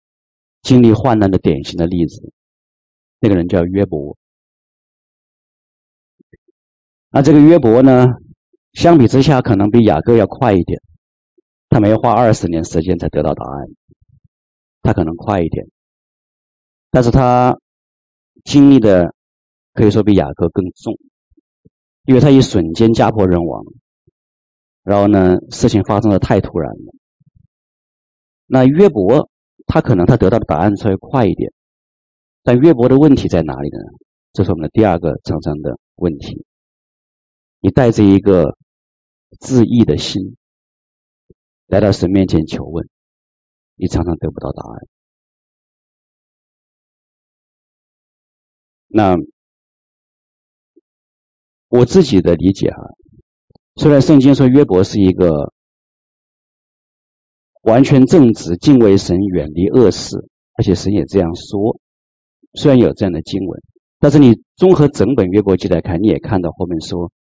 [0.64, 2.34] 经历患难的典型的例子。
[3.20, 4.18] 那个人叫约伯，
[7.16, 8.08] 那这个约伯呢，
[8.74, 10.82] 相比之下可能比雅各要快一点，
[11.70, 13.68] 他没有花二十年时间才得到答案，
[14.82, 15.66] 他可能快一点，
[16.92, 17.58] 但是他
[18.44, 19.16] 经历的
[19.74, 21.00] 可以说比雅各更重，
[22.04, 23.64] 因为他一瞬间家破人亡，
[24.84, 26.94] 然后呢，事情发生的太突然了。
[28.46, 29.30] 那约伯
[29.66, 31.54] 他可能他得到的答案稍微快一点。
[32.44, 33.78] 但约伯的问题在哪里呢？
[34.34, 36.46] 这是我们的第二个常常的问题。
[37.66, 38.56] 你带着一个
[39.40, 40.38] 自义的心
[41.66, 42.88] 来到神面前求问，
[43.74, 44.88] 你常常得不到答案。
[48.86, 49.16] 那
[51.70, 52.78] 我自己的理解啊，
[53.78, 55.52] 虽然圣经说约伯是一个
[57.64, 60.18] 完全正直、敬畏神、远离恶事，
[60.54, 61.80] 而且神也这样说。
[62.54, 63.64] 虽然有这样的经文，
[63.98, 67.12] 但是你综合整本约伯记来看，你也看到后面说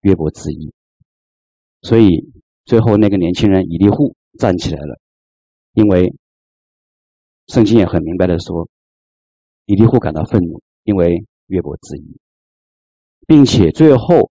[0.00, 0.72] 约伯之义，
[1.82, 2.32] 所以
[2.64, 5.00] 最后那个年轻人以利户站起来了，
[5.72, 6.14] 因为
[7.46, 8.68] 圣经也很明白的说，
[9.66, 12.18] 以利户感到愤怒，因为约伯之义，
[13.26, 14.30] 并且最后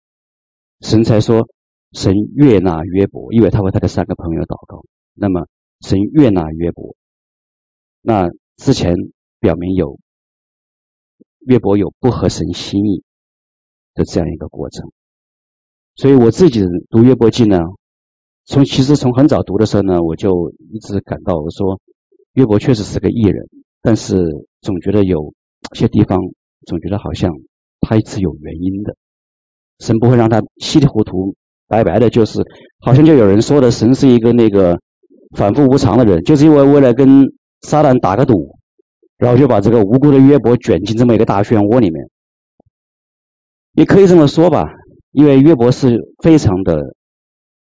[0.82, 1.50] 神才说
[1.92, 4.84] 神悦纳约伯，因为他为他的三个朋友祷告，
[5.14, 5.48] 那么
[5.82, 6.96] 神悦纳约伯，
[8.02, 8.96] 那之前
[9.40, 10.00] 表明有。
[11.46, 13.04] 约伯有不合神心意
[13.96, 14.94] 的这样一个过程，
[15.96, 17.60] 所以我自己读约伯记呢，
[18.46, 21.80] 从其实从很早读的时候呢，我就一直感到我说
[22.34, 23.48] 约伯确实是个义人，
[23.82, 24.24] 但是
[24.62, 25.34] 总觉得有
[25.74, 26.20] 些地方
[26.66, 27.32] 总觉得好像
[27.82, 28.96] 他是有原因的，
[29.80, 31.36] 神不会让他稀里糊涂
[31.68, 32.42] 白白的，就是
[32.80, 34.80] 好像就有人说的神是一个那个
[35.38, 37.26] 反复无常的人，就是因为为了跟
[37.62, 38.58] 撒旦打个赌。
[39.16, 42.10] 然后就把这个无辜的约伯卷进这么一个大漩涡里面，
[43.72, 44.66] 也可以这么说吧，
[45.14, 46.96] 因为约伯是非常的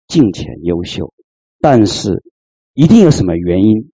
[0.08, 1.14] 敬虔优秀，
[1.60, 2.24] 但是
[2.74, 3.92] 一定有什么原因，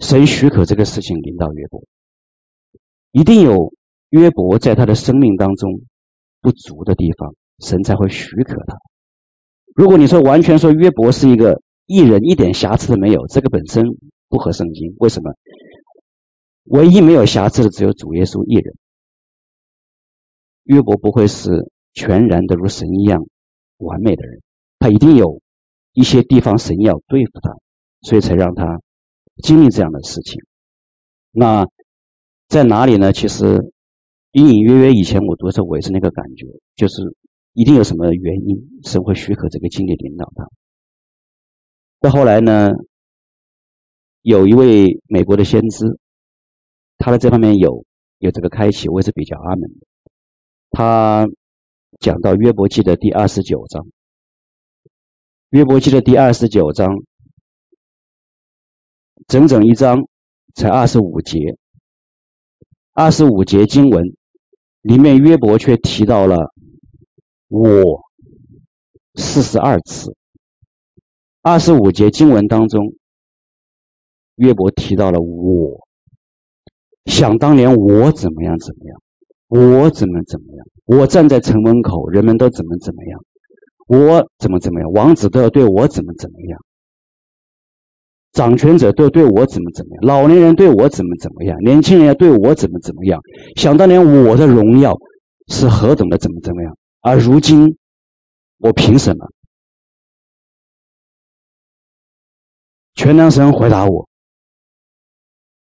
[0.00, 1.84] 神许可这个事情临到约伯，
[3.12, 3.72] 一定有
[4.10, 5.80] 约伯在他的生命当中
[6.40, 8.76] 不足的地方，神才会许可他。
[9.76, 13.84] 如果你说完全说约伯是一个艺人，一点瑕疵都没有，这个本身
[14.28, 14.96] 不合圣经。
[14.98, 15.30] 为什么？
[16.64, 18.74] 唯一没有瑕疵的只有主耶稣一人。
[20.68, 23.26] 约伯不会是全然的如神一样
[23.78, 24.42] 完美的人，
[24.78, 25.40] 他一定有
[25.94, 27.56] 一些地方神要对付他，
[28.02, 28.82] 所以才让他
[29.42, 30.42] 经历这样的事情。
[31.30, 31.66] 那
[32.48, 33.14] 在哪里呢？
[33.14, 33.72] 其实
[34.32, 36.46] 隐隐约约以前我读的时候，我也是那个感觉，
[36.76, 37.16] 就是
[37.54, 40.50] 一定有什么原因，神会许可这个经历领导他。
[42.00, 42.72] 到后来呢，
[44.20, 45.98] 有一位美国的先知，
[46.98, 47.86] 他在这方面有
[48.18, 49.87] 有这个开启，我也是比较阿门的。
[50.70, 51.26] 他
[51.98, 53.86] 讲到约伯记的第二十九章，
[55.50, 56.88] 约伯记的第二十九章，
[59.26, 60.06] 整整一章
[60.54, 61.38] 才二十五节，
[62.92, 64.16] 二十五节经文
[64.82, 66.52] 里面，约伯却提到了
[67.48, 68.02] 我
[69.14, 70.14] 四十二次。
[71.40, 72.92] 二十五节经文当中，
[74.34, 75.86] 约伯提到了我，
[77.06, 79.02] 想当年我怎么样怎么样。
[79.48, 80.66] 我怎么怎么样？
[80.84, 83.24] 我站在城门口，人们都怎么怎么样？
[83.86, 84.92] 我怎么怎么样？
[84.92, 86.60] 王子都要对我怎么怎么样？
[88.32, 90.02] 掌权者都对我怎么怎么样？
[90.02, 91.58] 老年人对我怎么怎么样？
[91.60, 93.22] 年轻人要对我怎么怎么样？
[93.56, 94.98] 想当年我的荣耀
[95.46, 96.76] 是何等的怎么怎么样？
[97.00, 97.78] 而如今
[98.58, 99.30] 我凭什么？
[102.94, 104.08] 全能神回答我：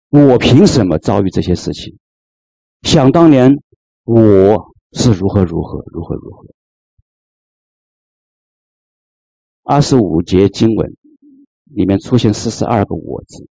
[0.08, 1.98] 我凭什么遭遇这些事情？
[2.80, 3.62] 想当年。
[4.06, 6.46] 我是如何如何如何如何。
[9.64, 10.96] 二十五节经文
[11.64, 13.48] 里面出现四十二个“我”字，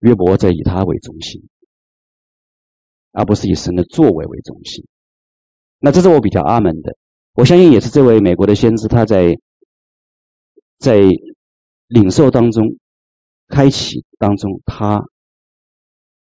[0.00, 1.48] 约伯在以他为中心，
[3.12, 4.84] 而不是以神的作为为中心。
[5.78, 6.96] 那这是我比较阿门的，
[7.32, 9.38] 我相信也是这位美国的先知他在
[10.78, 10.98] 在
[11.86, 12.76] 领受当中、
[13.46, 15.04] 开启当中，他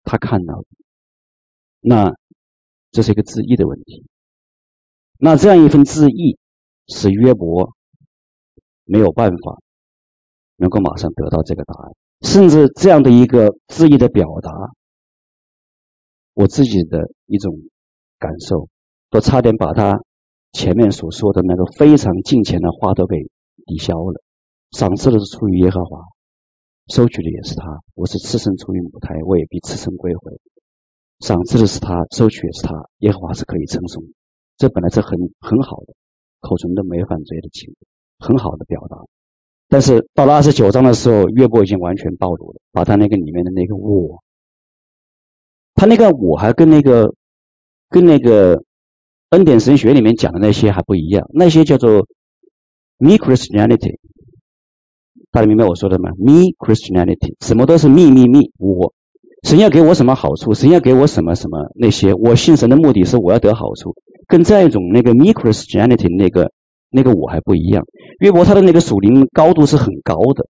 [0.03, 0.66] 他看到的
[1.81, 2.20] 那。
[2.91, 4.05] 这是一个字义的问题。
[5.18, 6.38] 那这样一份字义，
[6.88, 7.74] 使约伯
[8.84, 9.61] 没有办法
[10.57, 14.51] 能够马上得到这个答案，甚至这样的一个字义的表达，
[16.34, 17.55] 我自己的一种
[18.18, 18.68] 感受，
[19.11, 20.03] 都差点把他
[20.53, 23.16] 前面所说的那个非常敬虔的话都给
[23.66, 24.22] 抵消了。
[24.72, 26.01] 赏赐的是出于耶和华，
[26.88, 27.80] 收取的也是他。
[27.95, 30.41] 我是赤身出于母胎，我也必赤身归回。
[31.21, 34.09] 赏赐的是他，收取也是他，耶和华是可以称颂的。
[34.57, 35.95] 这本来是很很好的，
[36.41, 37.75] 口唇都没犯罪的情，
[38.18, 38.97] 很好的表达。
[39.68, 44.23] 但是到了二十九章的时候，约伯已经完全暴露了，把他那个里面的那个我，
[45.75, 47.14] 他那个我还跟那个
[47.89, 48.64] 跟那个
[49.29, 52.07] 恩典神学里面讲的那些还不一样，那些叫做
[52.97, 53.99] me Christianity，
[55.31, 58.95] 大家明白我说的吗？me Christianity，什么都是 me me me 我。
[59.43, 60.55] 神要给我什么好处？
[60.55, 62.14] 神要给我什么什么那些？
[62.14, 63.95] 我信神的目的是我要得好处，
[64.28, 66.53] 跟这样一种那个 me Christianity 那个
[66.91, 67.84] 那个我还不一样。
[68.20, 70.47] 约伯他的那个属灵高度是很高的，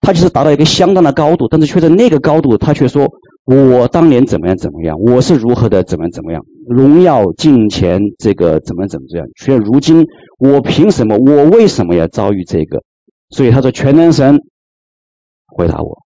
[0.00, 3.08] 他就是达到一个相当的高度，但是却在那个高度，他却说
[3.44, 10.06] 我当年怎么样怎么样，我是如何的怎么怎么样，荣耀敬虔这个怎么怎么这样，却如今
[10.38, 11.16] 我凭什么？
[11.16, 12.82] 我为什么要遭遇这个？
[13.30, 14.38] 所以他说全能神
[15.46, 16.07] 回答我。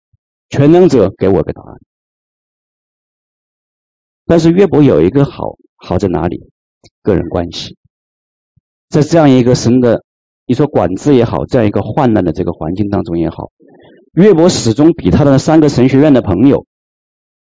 [0.49, 1.75] 全能者给我个答案，
[4.25, 6.49] 但是约伯有一个好，好在哪里？
[7.01, 7.77] 个人关系，
[8.89, 10.03] 在这样一个神的，
[10.45, 13.51] 你说管制也好，这样一个患难的这个环境当中也好，
[14.13, 16.65] 约伯始终比他的三个神学院的朋友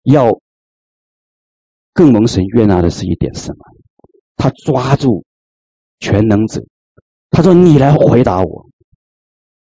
[0.04, 0.40] 要
[1.94, 3.58] 更蒙神悦纳的是一点什么？
[4.36, 5.26] 他抓住
[6.00, 6.64] 全能者，
[7.32, 8.70] 他说：“你来回答我。”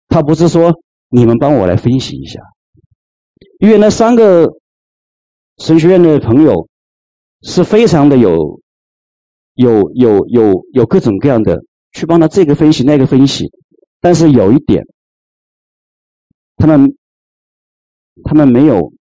[0.10, 2.42] 他不是说你们帮我来分析一下。
[3.60, 4.54] 因为那三个
[5.58, 6.70] 神学院的朋友
[7.42, 8.62] 是非常的有
[9.54, 13.52] 有有有有各种各样的去帮他这个分析那个分析，
[14.00, 14.86] 但是有一点，
[16.56, 16.96] 他们
[18.24, 18.94] 他们没有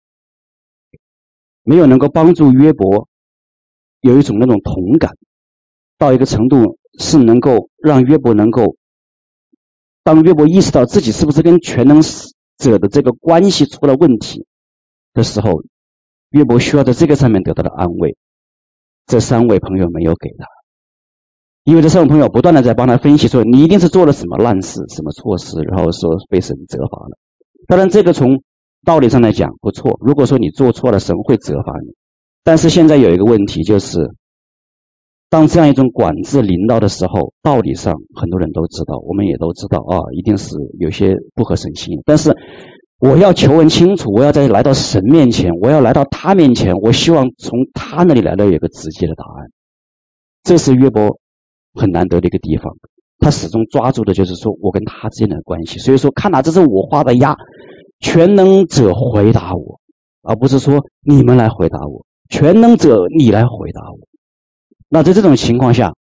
[1.61, 3.07] 没有能够帮助约伯
[4.01, 5.11] 有一种那种同感
[5.99, 8.75] 到一个程度，是能够让约伯能够
[10.01, 12.01] 当约伯意识到自己是不是跟全能
[12.57, 14.45] 者的这个关系出了问题
[15.13, 15.63] 的时候，
[16.29, 18.17] 约伯需要在这个上面得到的安慰，
[19.05, 20.45] 这三位朋友没有给他，
[21.63, 27.17] 因为这三位朋友不断的在帮他分析说，你一定是做了什么烂事、什么错事，然后说被神责罚了。
[27.67, 28.43] 当然，这个从
[28.85, 29.97] 道理上来讲不错。
[30.01, 31.95] 如果说你做错了，神会责罚你。
[32.43, 34.13] 但是现在有一个问题，就是
[35.29, 42.01] 当这样一种管制临到的时候，道理上很多人都知道，我们也都知道啊，一定是有些不合神心。
[42.05, 42.35] 但是
[42.99, 49.51] 我要求问清楚，我要在来到神面前，我要来到他面前，我希望从他那里来到有个直接的答案。
[50.43, 51.19] 这是约伯
[51.73, 52.77] 很难得的一个地方，
[53.19, 55.79] 他始终抓住的就是说我跟他之间的关系。
[55.79, 57.35] 所以说，看哪，这是我画的押。
[57.99, 59.81] 全能者回答我，
[60.21, 62.05] 而不是说你们来回答我。
[62.29, 64.06] 全能者，你来回答我。
[64.89, 65.93] 那在这种情况下，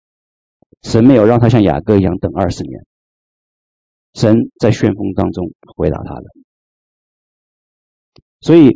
[0.81, 2.85] 神没有让他像雅各一样等二十年，
[4.13, 6.25] 神在旋风当中回答他的。
[8.41, 8.69] 所以，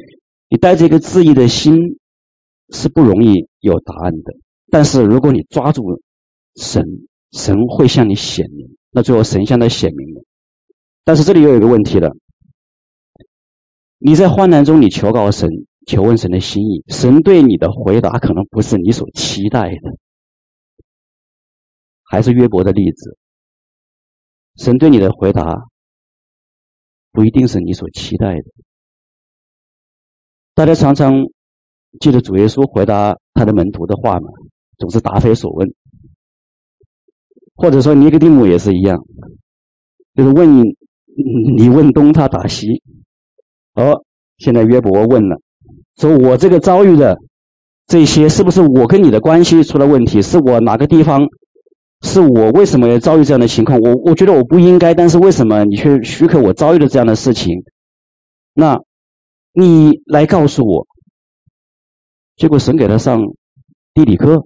[0.50, 2.00] 你带着一个质疑的心
[2.74, 4.34] 是不容易有答案的。
[4.72, 6.02] 但是，如果你抓住
[6.56, 6.84] 神，
[7.32, 8.76] 神会向你显明。
[8.90, 10.24] 那最后，神向他显明了。
[11.04, 12.16] 但是这里又有一个问题了。
[14.00, 15.50] 你在患难中，你求告神，
[15.86, 19.99] 求问神的心意，神对你的回答可能不是你所期待的。
[22.10, 23.18] 还是约伯的例子，
[24.58, 25.68] 神对你的回答
[27.12, 28.44] 不一定是你所期待的。
[30.56, 31.14] 大家常常
[32.00, 34.28] 记得主耶稣回答他的门徒的话吗？
[34.80, 35.76] 总是答非所问，
[37.54, 38.98] 或者说尼哥底母也是一样，
[40.16, 40.76] 就是问你，
[41.58, 42.82] 你问东，他答西。
[43.76, 44.04] 哦，
[44.38, 45.40] 现在约伯问了，
[45.96, 47.20] 说我这个遭遇的
[47.86, 50.24] 这些，是不是我跟你的关系出了问题？
[50.24, 51.28] 是我哪个地方？
[52.02, 53.80] 是我为什么要遭遇这样的情况？
[53.80, 57.64] 我我觉得我不应该，但是为什么你却许可我遭遇了这样的事情？
[58.54, 58.82] 那，
[59.54, 60.88] 你来告诉我。
[62.36, 63.20] 结果神给他上
[63.94, 64.46] 地理课，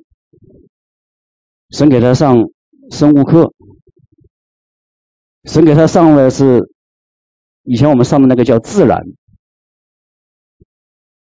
[1.70, 2.49] 神给他上
[2.89, 3.54] 生物课，
[5.43, 6.72] 神给他上的是
[7.64, 9.04] 以前我们上的那个叫自然。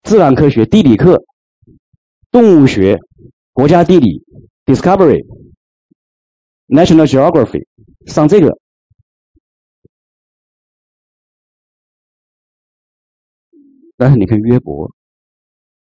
[0.04, 1.24] 自然科学、地理课、
[2.30, 2.98] 动物学、
[3.52, 4.22] 国家地理、
[4.64, 5.24] Discovery、
[6.66, 7.66] National Geography，
[8.06, 8.58] 上这个。
[13.96, 14.92] 但是你看约伯，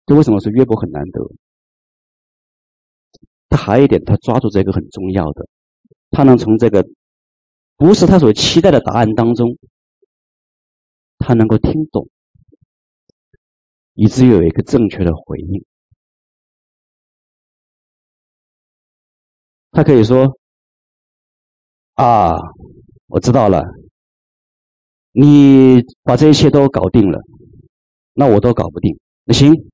[0.06, 1.20] 这为什么说约伯很难得？
[3.48, 5.48] 他还有一点，他抓住这个很重要的，
[6.10, 6.84] 他能从这个
[7.76, 9.58] 不是他所期待的答案当中，
[11.18, 12.08] 他能够听懂。
[13.94, 15.64] 以至于有一个正确的回应，
[19.72, 20.38] 他可以说
[22.00, 22.34] ：“啊，
[23.08, 23.62] 我知道了，
[25.12, 27.20] 你把这一切都搞定了，
[28.14, 28.98] 那我都搞不定。
[29.24, 29.68] 那行，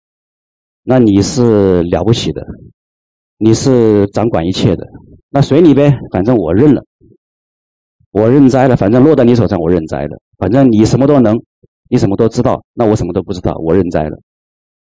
[0.82, 2.44] 那你是了不起的，
[3.38, 4.88] 你是掌管一切的，
[5.28, 6.84] 那随你呗，反正我认了，
[8.10, 11.40] 我认栽了，反正落在你手上，我认栽了，反正你什么都能。”
[11.88, 14.18] 你什么都知道，那我什么都不知道，我认栽了，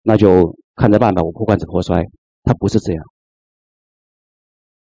[0.03, 2.03] 那就看着办吧，我破罐子破摔。
[2.43, 3.05] 他不是这样，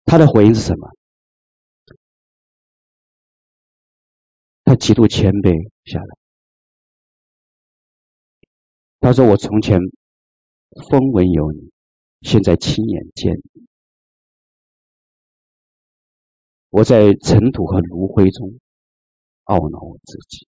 [0.07, 0.89] 他的回应是什么？
[4.73, 6.17] 他极度谦卑下来。
[9.01, 9.79] 他说：“我从前
[10.89, 11.71] 风闻有你，
[12.23, 13.67] 现在亲眼见你。
[16.71, 18.59] 我在尘土和炉灰中
[19.45, 20.49] 懊恼我自己。”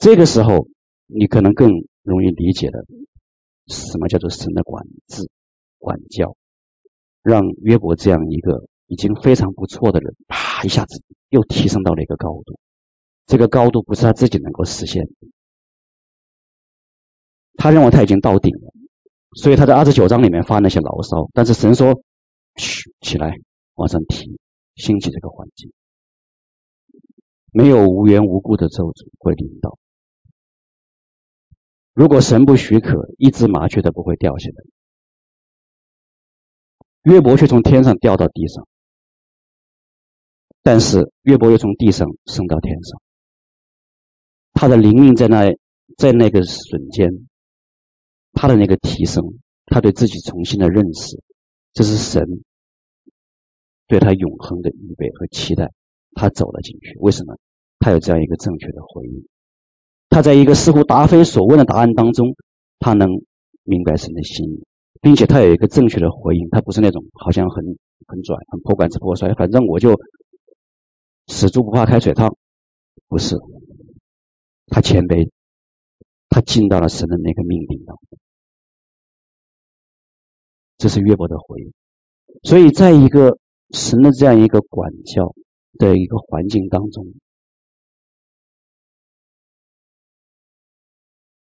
[0.00, 0.68] 这个时候，
[1.04, 1.68] 你可能更
[2.00, 2.86] 容易理解了
[3.66, 5.28] 什么叫做神的管制、
[5.76, 6.34] 管教，
[7.20, 12.58] 让约伯这样一个已经非常不错的人，啪一下子又提升到了一个高度。
[13.26, 15.10] 这个高度不是他自己能够实现的，
[17.56, 18.72] 他认为他已经到顶了，
[19.36, 21.30] 所以他在二十九章里面发那些牢骚。
[21.32, 22.02] 但是神说
[22.56, 23.32] ：“嘘，起来，
[23.74, 24.38] 往上提，
[24.74, 25.72] 兴起这个环境，
[27.52, 29.78] 没有无缘无故的咒诅会临到。”
[31.94, 34.64] 如果神不许可，一只麻雀都不会掉下来。
[37.04, 38.66] 约伯却从天上掉到地上，
[40.64, 43.00] 但是约伯又从地上升到天上。
[44.54, 45.54] 他的灵命在那，
[45.98, 47.28] 在那个瞬间，
[48.32, 49.22] 他的那个提升，
[49.66, 51.22] 他对自己重新的认识，
[51.74, 52.42] 这是神
[53.86, 55.70] 对他永恒的预备和期待。
[56.14, 57.36] 他走了进去，为什么？
[57.78, 59.26] 他有这样一个正确的回应。
[60.08, 62.36] 他在一个似乎答非所问的答案当中，
[62.78, 63.10] 他能
[63.64, 64.64] 明白神的心意，
[65.02, 66.48] 并且他有一个正确的回应。
[66.50, 67.64] 他不是那种好像很
[68.06, 70.00] 很拽、很破罐子破摔，反正我就
[71.26, 72.36] 死猪不怕开水烫，
[73.08, 73.36] 不是。
[74.66, 75.30] 他谦卑，
[76.28, 78.18] 他进到了神的那个命令当中。
[80.78, 81.72] 这是约伯的回应。
[82.42, 83.38] 所以，在一个
[83.70, 85.34] 神的这样一个管教
[85.78, 87.06] 的一个环境当中，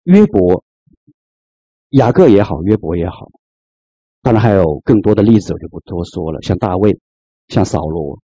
[0.03, 0.63] 约伯、
[1.89, 3.31] 雅各也好，约伯也好，
[4.21, 6.99] 当然还有更多的例子，我就不多说了，像大卫、
[7.47, 8.19] 像扫罗，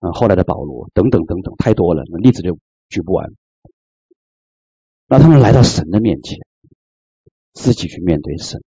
[0.00, 3.32] 啊，后来的保罗等等等等，太多了，那例子就举不完。
[5.06, 6.38] 让他们来到神的面前，
[7.54, 8.62] 自己去面对神，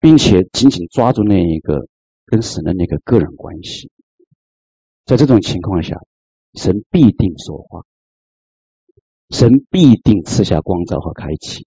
[0.00, 1.86] 并且紧紧抓住那一个
[2.24, 3.90] 跟神的那个个人关系。
[5.04, 5.96] 在这种情况下，
[6.54, 7.84] 神必定说话，
[9.28, 11.66] 神必定赐下光照和开启。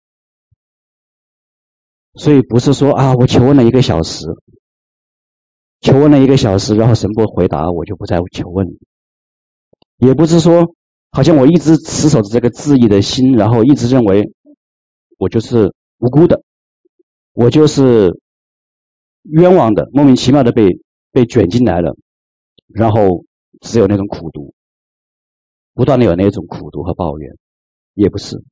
[2.15, 4.25] 所以不是说啊，我求问了一个小时，
[5.83, 8.73] 求问了一个小时，然后神不回答，我就不再求问了。
[9.97, 10.73] 也不是说。
[11.15, 14.33] 好像我一直持守着这个质疑的心，然后一直认为
[15.19, 16.41] 我就是无辜的，
[17.33, 18.19] 我就是
[19.21, 20.79] 冤枉的，莫名其妙的被
[21.11, 21.95] 被卷进来了，
[22.65, 23.25] 然后
[23.61, 24.55] 只有那种苦读，
[25.75, 27.37] 不断的有那种苦读和抱怨，
[27.93, 28.43] 也不是，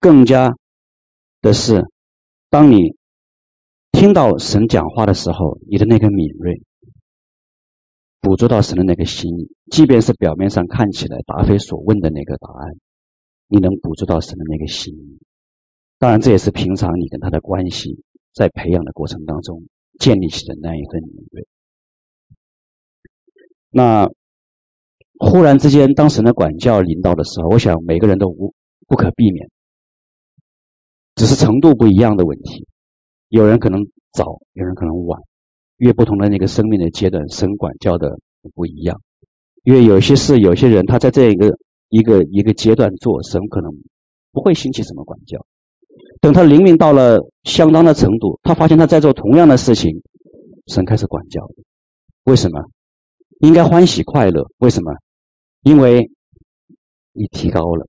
[0.00, 0.56] 更加
[1.42, 1.84] 的是，
[2.48, 2.96] 当你
[3.96, 6.60] 听到神讲话的时候，你的那个敏锐。
[8.20, 12.74] 捕捉到神的那个心意，即便是表面上看起来答非所问的那个答案，
[13.48, 15.18] 你能捕捉到神的那个心意。
[15.98, 18.02] 当然，这也是平常你跟他的关系
[18.34, 19.62] 在培养的过程当中
[19.98, 21.46] 建立起的那一份敏锐。
[23.70, 24.10] 那
[25.18, 28.52] 忽然之间，当神的管教临到的时候，我想每个人都无
[28.86, 29.48] 不可避免，
[31.14, 32.66] 只是程度不一样的问题。
[33.28, 35.20] 有人可能早，有人可能晚。
[35.78, 38.18] 越不同的那个生命的阶段，神管教的
[38.54, 39.00] 不一样。
[39.62, 41.58] 因为有些事，有些人，他在这一个
[41.90, 43.72] 一个一个阶段做，神可能
[44.32, 45.44] 不会兴起什么管教。
[46.20, 50.02] 等他灵命到了相当的程度，他发现他在做同样的事情，
[50.66, 51.46] 神开始管教。
[52.24, 52.64] 为什么？
[53.40, 54.46] 应该欢喜快乐。
[54.58, 54.92] 为什么？
[55.62, 56.10] 因为
[57.12, 57.86] 你提高了，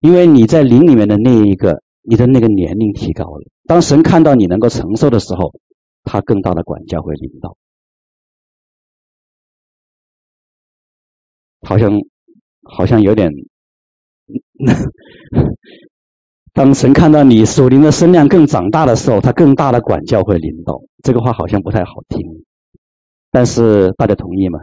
[0.00, 3.48] 因为你在灵里面的那一个，你的那个年龄提高了。
[3.70, 5.52] 当神看到你能够承受的时候。
[6.02, 7.56] 他更大的管教会领导，
[11.60, 11.92] 好像
[12.64, 13.30] 好像有点。
[16.54, 20.80] 当神看到你属灵的身量更长大的时候，他更大的管教会领导。
[21.04, 22.46] 这个话好像不太好听，
[23.30, 24.58] 但是大家同意吗？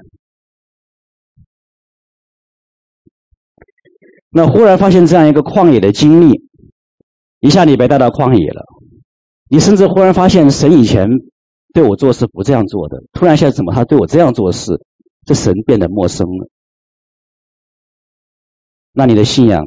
[4.29, 6.49] 那忽然发现这样一个旷野的经历，
[7.39, 8.65] 一下你被带到旷野了。
[9.49, 11.07] 你甚至忽然发现，神以前
[11.73, 14.85] 对我做事不这样做的，突然现在怎么他对我这样做事？
[15.25, 16.49] 这神变得陌生了。
[18.91, 19.65] 那你的信仰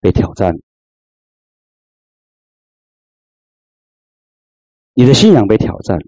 [0.00, 0.54] 被挑战，
[4.94, 5.98] 你的信仰被挑战，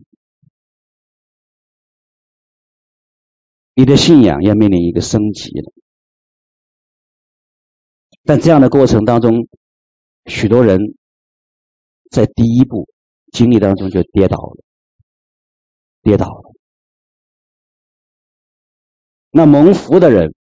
[3.74, 5.72] 你的信仰要面临一个升级了。
[8.24, 9.49] 但这样的过程当中，
[10.24, 10.97] 许多人。
[12.11, 12.88] 在第一步
[13.32, 14.64] 经历当中就跌倒了，
[16.02, 16.52] 跌倒了。
[19.30, 20.34] 那蒙福的人，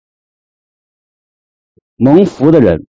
[1.97, 2.87] 蒙福的人，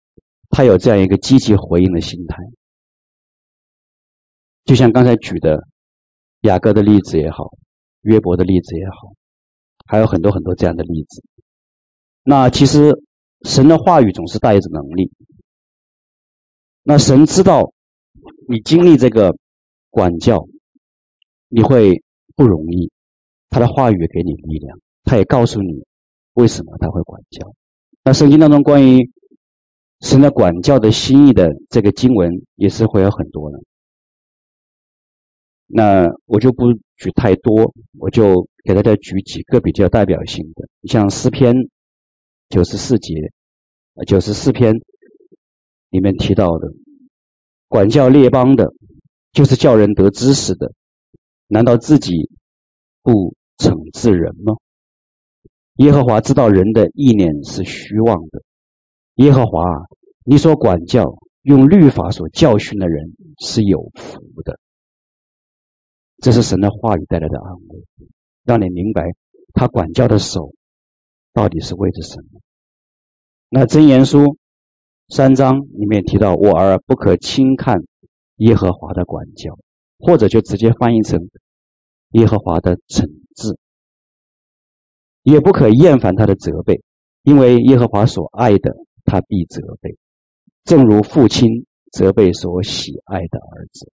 [0.49, 2.37] 他有这样一个积极回应的心态，
[4.65, 5.67] 就像刚才举的
[6.41, 7.51] 雅各的例子也好，
[8.01, 9.13] 约伯的例子也好，
[9.85, 11.23] 还有很多很多这样的例子。
[12.23, 13.03] 那其实
[13.43, 15.11] 神的话语总是带着能力，
[16.81, 17.72] 那神知道。
[18.47, 19.35] 你经历这个
[19.89, 20.47] 管教，
[21.49, 22.01] 你会
[22.35, 22.91] 不容易。
[23.49, 25.85] 他的话语给你力量，他也告诉你
[26.33, 27.53] 为什么他会管教。
[28.03, 29.11] 那圣经当中关于
[30.01, 33.59] 神的管教的心意的这个经文也是会有很多的。
[35.67, 40.67] 那我就不举太多，我就给大家举几个比较代表性的。
[40.87, 41.53] 像诗篇
[42.49, 43.31] 九十四节，
[44.07, 44.73] 九十四篇
[45.89, 46.73] 里面提到的。
[47.73, 48.71] 管教列邦的，
[49.31, 50.73] 就是叫人得知识的，
[51.47, 52.29] 难道自己
[53.01, 54.57] 不惩治人吗？
[55.77, 58.43] 耶和华知道人的意念是虚妄的。
[59.15, 59.87] 耶和华，
[60.23, 64.59] 你所管教、用律法所教训的人是有福的。
[66.19, 68.07] 这是神的话语带来的安慰，
[68.43, 69.01] 让你明白
[69.51, 70.53] 他管教的手
[71.33, 72.39] 到底是为着什么。
[73.49, 74.37] 那箴言书。
[75.15, 77.83] 三章里面提到，我儿不可轻看
[78.37, 79.59] 耶和华的管教，
[79.99, 81.29] 或者就直接翻译成
[82.13, 83.05] 耶和华的惩
[83.35, 83.59] 治，
[85.21, 86.81] 也不可厌烦他的责备，
[87.21, 89.99] 因为耶和华所爱的，他必责备，
[90.63, 93.91] 正如父亲责备所喜爱的儿子。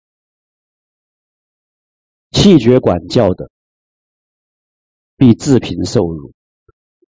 [2.32, 3.52] 弃绝管教的，
[5.18, 6.32] 必自贫受辱；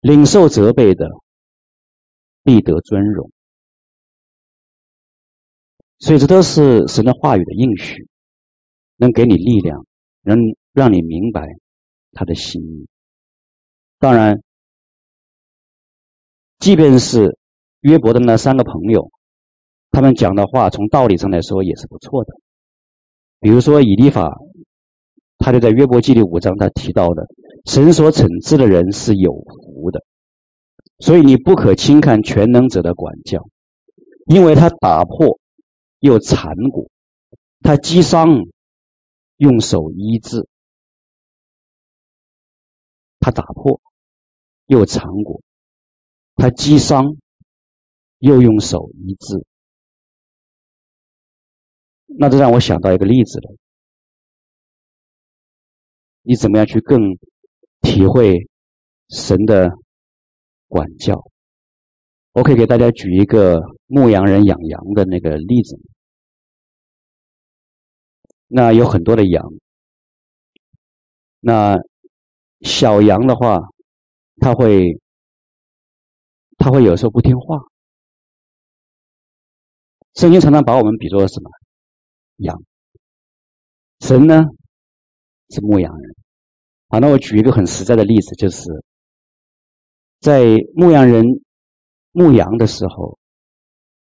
[0.01, 1.07] 领受责备的，
[2.43, 3.31] 必得尊荣。
[6.03, 8.09] 所以这都是神的话语的应许，
[8.97, 9.85] 能给你力量，
[10.21, 10.37] 能
[10.73, 11.47] 让你明白
[12.11, 12.87] 他的心意。
[13.99, 14.43] 当然，
[16.59, 17.37] 即便是
[17.79, 19.11] 约伯的那三个朋友，
[19.91, 22.33] 他们讲的话，从道理上来说也是不错的。
[23.39, 24.37] 比如说以利法，
[25.37, 27.27] 他就在约伯记第五章，他提到的，
[27.63, 30.01] 神所惩治的人是有福的，
[30.99, 33.47] 所以你不可轻看全能者的管教，
[34.25, 35.39] 因为他打破
[36.03, 36.91] 又缠裹，
[37.61, 38.27] 他击伤
[39.37, 40.49] 用手医治，
[43.21, 43.79] 他打破
[44.65, 45.41] 又缠裹，
[46.35, 47.15] 他击伤
[48.17, 49.45] 又用手医治。
[52.07, 53.55] 那这让我想到一个例子了，
[56.21, 56.99] 你怎么样去更
[57.79, 58.49] 体会
[59.07, 59.69] 神的
[60.67, 61.23] 管教？
[62.33, 65.79] 我可以给大家举一个牧羊人养羊的那个例子。
[68.55, 69.51] 那有很多的羊，
[71.39, 71.79] 那
[72.61, 73.59] 小羊的话，
[74.39, 75.01] 它会，
[76.59, 77.61] 它会有时候不听话。
[80.13, 81.49] 圣经常常把我们比作什么？
[82.35, 82.63] 羊，
[84.01, 84.43] 神呢
[85.49, 86.15] 是牧羊人。
[86.89, 88.69] 好，那我举一个很实在的例子，就是
[90.19, 90.43] 在
[90.75, 91.25] 牧羊人
[92.11, 93.17] 牧羊的时候，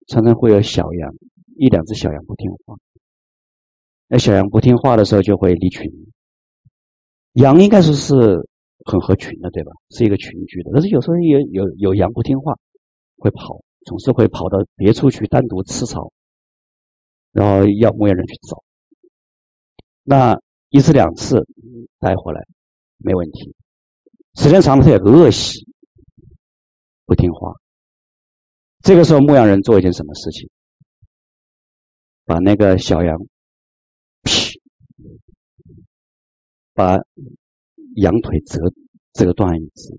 [0.09, 1.15] 常常会有小羊，
[1.57, 2.77] 一两只小羊不听话。
[4.07, 5.91] 那小羊不听话的时候，就会离群。
[7.33, 8.49] 羊应该说是
[8.85, 9.73] 很合群的，对吧？
[9.91, 10.71] 是一个群居的。
[10.73, 12.55] 但是有时候有有有羊不听话，
[13.17, 16.13] 会跑，总是会跑到别处去单独吃草。
[17.33, 18.63] 然后要牧羊人去找，
[20.05, 20.39] 那
[20.69, 21.49] 一次两次
[21.99, 22.47] 带回来
[22.97, 23.57] 没问题，
[24.37, 25.67] 时间长了他也恶习，
[27.07, 27.55] 不听话。
[28.83, 30.49] 这个时候牧羊人做一件什么事情？
[32.25, 33.19] 把那个小羊，
[36.75, 36.99] 把
[37.97, 38.61] 羊腿折
[39.13, 39.99] 折断一只。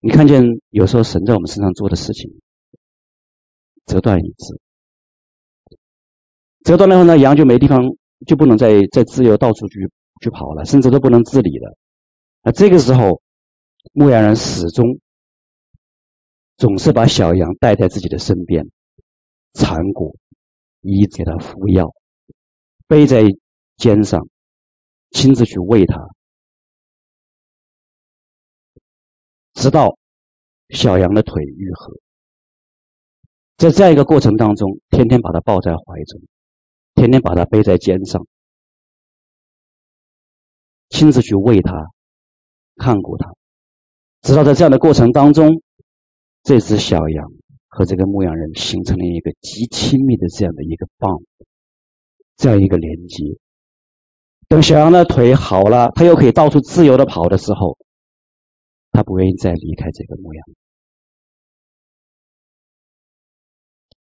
[0.00, 2.40] 你看见有时候神在我们身上做的事情。
[3.84, 4.60] 折断一只，
[6.64, 7.80] 折断了后呢，羊就没地方，
[8.24, 9.90] 就不能再再自由到处去
[10.22, 11.76] 去跑了，甚至都不能自理了。
[12.44, 13.20] 那这个时候，
[13.92, 15.00] 牧羊人始终
[16.56, 18.70] 总是把小羊带在自己的身边，
[19.52, 20.14] 缠裹，
[20.80, 21.92] 医给他敷药，
[22.86, 23.24] 背在
[23.82, 24.28] 肩上，
[25.10, 25.96] 亲自去喂它，
[29.54, 29.98] 直到
[30.68, 31.94] 小羊的腿愈合。
[33.56, 36.20] 在这样一个过程当中，天天把它抱在怀中，
[36.94, 38.24] 天天把它背在肩上，
[40.88, 41.90] 亲自去喂它，
[42.76, 43.34] 看顾它，
[44.20, 45.60] 直到在这样的过程当中，
[46.44, 47.32] 这只小羊
[47.66, 51.24] 和这个牧羊人形成了一个极亲密的这样的一个 bond，
[52.36, 53.24] 这样一个连接。
[54.52, 57.78] 等小羊的腿好了，它又可以到处自由的跑的时候，
[58.90, 60.44] 它不愿意再离开这个牧羊。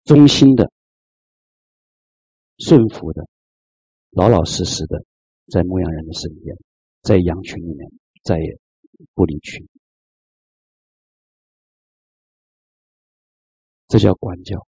[0.04, 0.70] 忠心的、
[2.58, 3.30] 顺服的、
[4.10, 5.06] 老老实实的，
[5.47, 6.58] 在牧羊人的身边，
[7.02, 7.89] 在羊群里面
[8.22, 8.60] 再也
[9.14, 9.70] 不离群，
[13.88, 14.68] 这叫管教，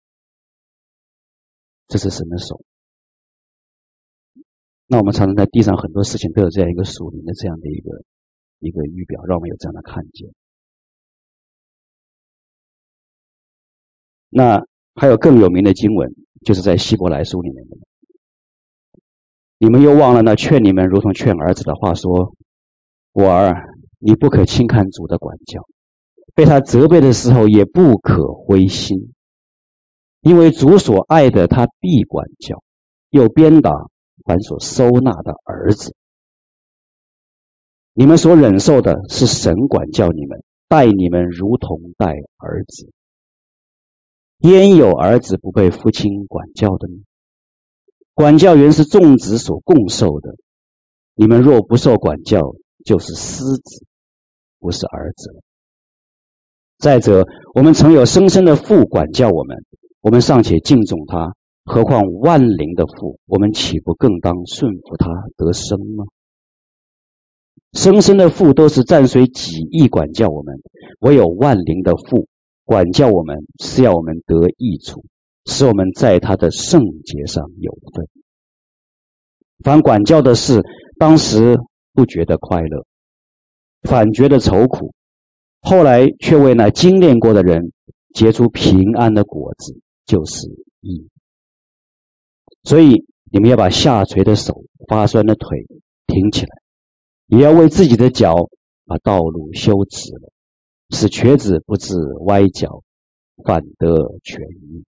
[1.86, 2.62] 这是神的手。
[4.90, 8.02] 那我们常常在地上很多事情都有这样一个属灵的这样的一个
[8.58, 10.34] 一个预表，让我们有这样的看见。
[14.28, 14.66] 那。
[14.96, 16.14] 还有更有名的经文，
[16.44, 17.76] 就是在希伯来书里面的。
[19.56, 22.34] 你们又忘了那劝你们如同劝儿子的话说
[23.14, 25.62] ：“我儿，你不可轻看主的管教，
[26.34, 29.14] 被他责备的时候也不可灰心，
[30.20, 32.62] 因为主所爱的他必管教，
[33.10, 33.70] 又鞭打
[34.30, 35.96] 凡所收纳的儿子。
[37.94, 42.92] 你们所忍受的是神管教你们，待你们如同待儿子。”
[44.38, 47.02] 焉有儿子不被父亲管教的呢？
[48.14, 50.36] 管教原是众子所共受的。
[51.14, 52.54] 你们若不受管教，
[52.84, 53.84] 就是私子，
[54.60, 55.40] 不是儿子了。
[56.78, 59.64] 再者，我们曾有生身的父管教我们，
[60.00, 61.34] 我们尚且敬重他，
[61.64, 63.18] 何况万灵的父？
[63.26, 66.04] 我们岂不更当顺服他得生吗？
[67.72, 70.60] 生生的父都是暂随己意管教我们，
[70.98, 72.26] 唯有万灵的父。
[72.64, 75.04] 管教我们是要我们得益处，
[75.44, 78.06] 使我们在他的圣洁上有份。
[79.64, 80.62] 凡管教的事，
[80.98, 81.58] 当时
[81.92, 82.86] 不觉得快乐，
[83.82, 84.94] 反觉得愁苦，
[85.60, 87.72] 后来却为那精炼过的人
[88.14, 90.48] 结出平安的果子，就是
[90.80, 91.08] 义。
[92.62, 95.66] 所以你们要把下垂的手、发酸的腿
[96.06, 96.62] 挺起来，
[97.26, 98.34] 也要为自己的脚
[98.84, 100.32] 把道路修直了，
[100.90, 101.94] 使瘸子不致
[102.26, 102.82] 歪脚，
[103.44, 103.88] 反得
[104.22, 104.84] 痊愈。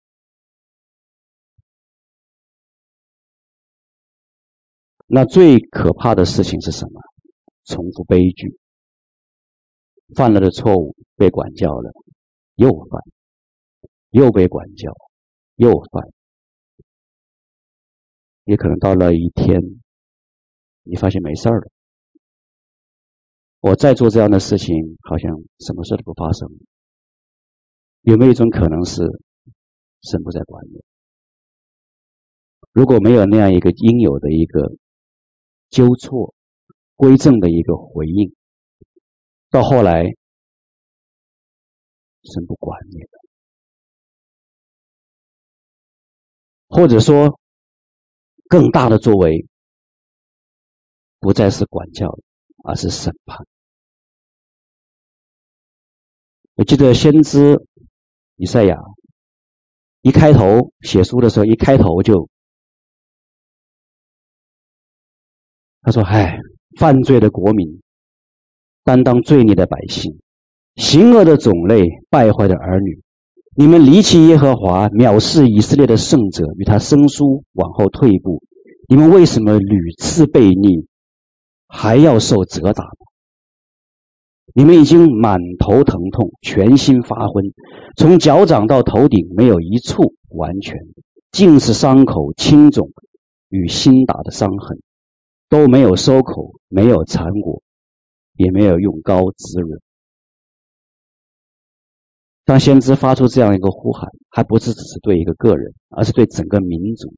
[5.06, 7.00] 那最可怕的事情是什么？
[7.64, 8.58] 重复悲剧，
[10.14, 11.92] 犯了的错误被管教了，
[12.54, 13.02] 又犯，
[14.10, 14.92] 又被管教，
[15.56, 16.12] 又犯，
[18.46, 19.60] 也可能到了一天，
[20.84, 21.70] 你发现没事儿了。
[23.60, 26.48] 我再做这样的事情，好像什么事都不发生。
[28.00, 29.02] 有没有一种可能是
[30.00, 30.82] 神不再管你？
[32.72, 34.78] 如果没有那样一个应有的一个。
[35.68, 36.32] 纠错、
[36.94, 38.32] 归正的一个回应，
[39.50, 40.04] 到后来，
[42.22, 43.08] 神不管你了，
[46.68, 47.40] 或者说，
[48.48, 49.46] 更大的作为，
[51.18, 52.18] 不再是管教，
[52.64, 53.46] 而是审判。
[56.54, 57.66] 我记得先知
[58.36, 58.78] 以赛亚
[60.00, 62.28] 一开头写书的时候，一开头就。
[65.82, 66.38] 他说：“唉，
[66.78, 67.80] 犯罪的国民，
[68.82, 70.20] 担当罪孽的百姓，
[70.74, 73.02] 行恶的种类，败坏的儿女，
[73.58, 78.42] 你们离弃耶和华，藐视以色列的圣者，与他生疏，往后退一步。
[78.86, 80.86] 你们为什么屡次悖逆，
[81.66, 82.84] 还要受责打？
[84.54, 87.54] 你们已经满头疼痛，全心发昏，
[87.96, 90.76] 从脚掌到头顶没有一处完全，
[91.32, 92.90] 尽是伤口、青肿
[93.48, 94.78] 与新打的伤痕。”
[95.48, 97.62] 都没有收口，没有产果，
[98.36, 99.80] 也没有用膏滋润。
[102.46, 107.12] 当先知发出这样一个呼喊，还不是只是对一个个人，而是对整个民族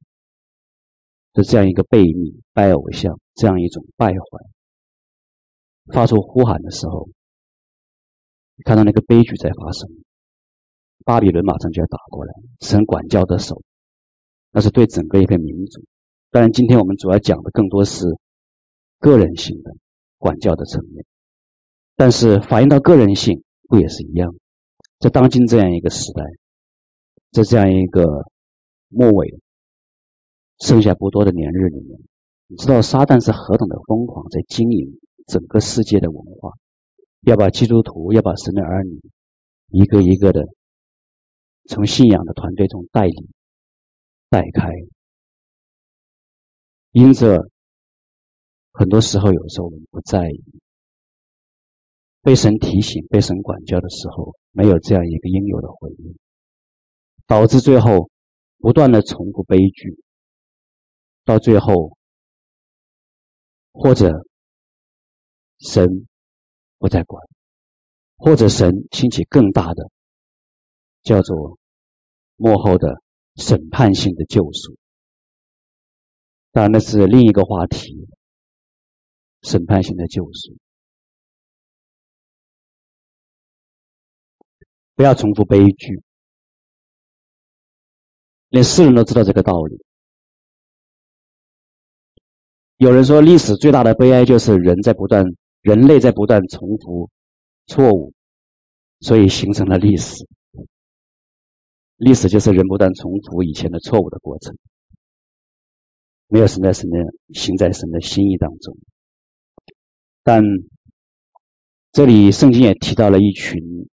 [1.33, 4.17] 的这样一个悖逆、拜偶像这样一种败坏。
[5.93, 7.09] 发出呼喊的时候，
[8.65, 9.87] 看到那个悲剧在发生，
[11.05, 13.61] 巴比伦马上就要打过来，神管教的手，
[14.49, 15.83] 那是对整个一个民族。
[16.31, 18.17] 当然，今天我们主要讲的更多是
[18.97, 19.75] 个人性的
[20.17, 21.05] 管教的层面，
[21.95, 24.33] 但是反映到个人性不也是一样？
[24.99, 26.23] 在当今这样一个时代，
[27.31, 28.03] 在这样一个
[28.89, 29.39] 末尾
[30.59, 31.99] 剩下不多的年日里面，
[32.47, 36.51] 你知道撒旦是何等的疯狂，在经营整个世界的文化，
[37.21, 39.01] 要把基督徒，要把神的儿女
[39.69, 40.41] 一个一个的
[41.69, 43.29] 从信仰的团队中带领
[44.29, 44.69] 带开。
[46.91, 47.37] 因此
[48.73, 50.43] 很多时候，有时候我们不在意，
[52.21, 56.17] 被神提醒、被神管教的时候，没有这样一个应有的回应，
[57.25, 58.09] 导致最后
[58.57, 60.03] 不断的重复悲剧，
[61.23, 61.97] 到最后
[63.71, 64.25] 或者
[65.59, 66.07] 神
[66.77, 67.23] 不再管，
[68.17, 69.89] 或者神兴起更大的，
[71.01, 71.57] 叫做
[72.35, 73.01] 幕后的
[73.35, 74.77] 审判性的救赎。
[76.51, 78.09] 当然，那是另一个话题，
[79.41, 80.57] 审判性的救赎。
[84.99, 86.03] 不要重复悲剧，
[88.49, 89.81] 连世人都知道这个道理。
[92.75, 95.23] 有人说，历史最大的悲哀就是人在不断，
[95.61, 97.09] 人类在不断重复
[97.65, 98.13] 错误，
[98.99, 100.27] 所以形成了历史。
[101.95, 104.57] 历史就是人不断重复以前的错误的过程。
[106.27, 106.97] 没有神在神的
[107.33, 108.75] 行在神的心意当中，
[110.23, 110.43] 但
[111.93, 113.87] 这里圣经也提到了一群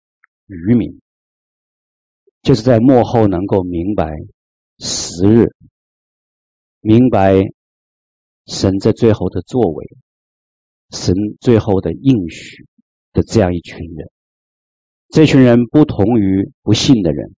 [0.47, 1.01] 余民，
[2.43, 4.11] 就是在幕后能够明白
[4.79, 5.55] 时日，
[6.81, 7.43] 明白
[8.47, 9.97] 神在最后的作为，
[10.91, 12.67] 神最后的应许
[13.13, 14.11] 的这样一群人。
[15.09, 17.35] 这群人不同于不信的人，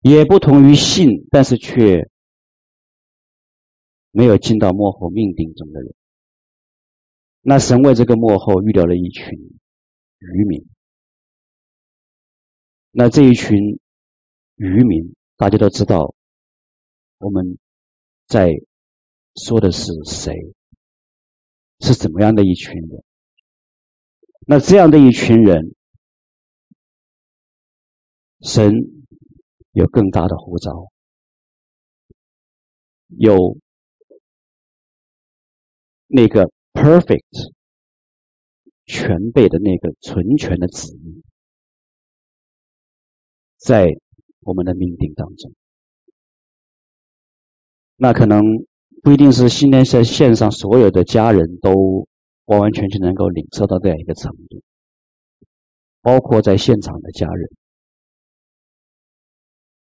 [0.00, 2.08] 也不同于信，但是却。
[4.16, 5.92] 没有进到幕后命定中的人，
[7.40, 9.36] 那神为这个幕后预留了一群
[10.20, 10.64] 渔民。
[12.96, 13.80] 那这一群
[14.54, 16.14] 渔民，大家都知道，
[17.18, 17.58] 我们
[18.28, 18.52] 在
[19.34, 20.54] 说的是谁？
[21.80, 23.02] 是怎么样的一群人？
[24.46, 25.74] 那这样的一群人，
[28.40, 28.72] 神
[29.72, 30.92] 有更大的呼召，
[33.08, 33.58] 有。
[36.06, 37.52] 那个 perfect
[38.84, 41.23] 全备的那个纯全的旨意，
[43.64, 43.86] 在
[44.40, 45.54] 我们的命定当中。
[47.96, 48.42] 那可能
[49.02, 52.06] 不一定是今天在线上所有的家人都
[52.44, 54.62] 完完全全能够领受到这样一个程度，
[56.02, 57.48] 包括在现场的家人。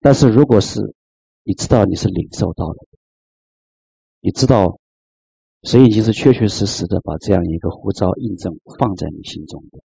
[0.01, 0.95] 但是如果是
[1.43, 2.87] 你知道你是领受到了，
[4.21, 4.79] 你知道
[5.63, 9.81] 神已经是确确实实的把这样一个护照印证放在你心中的，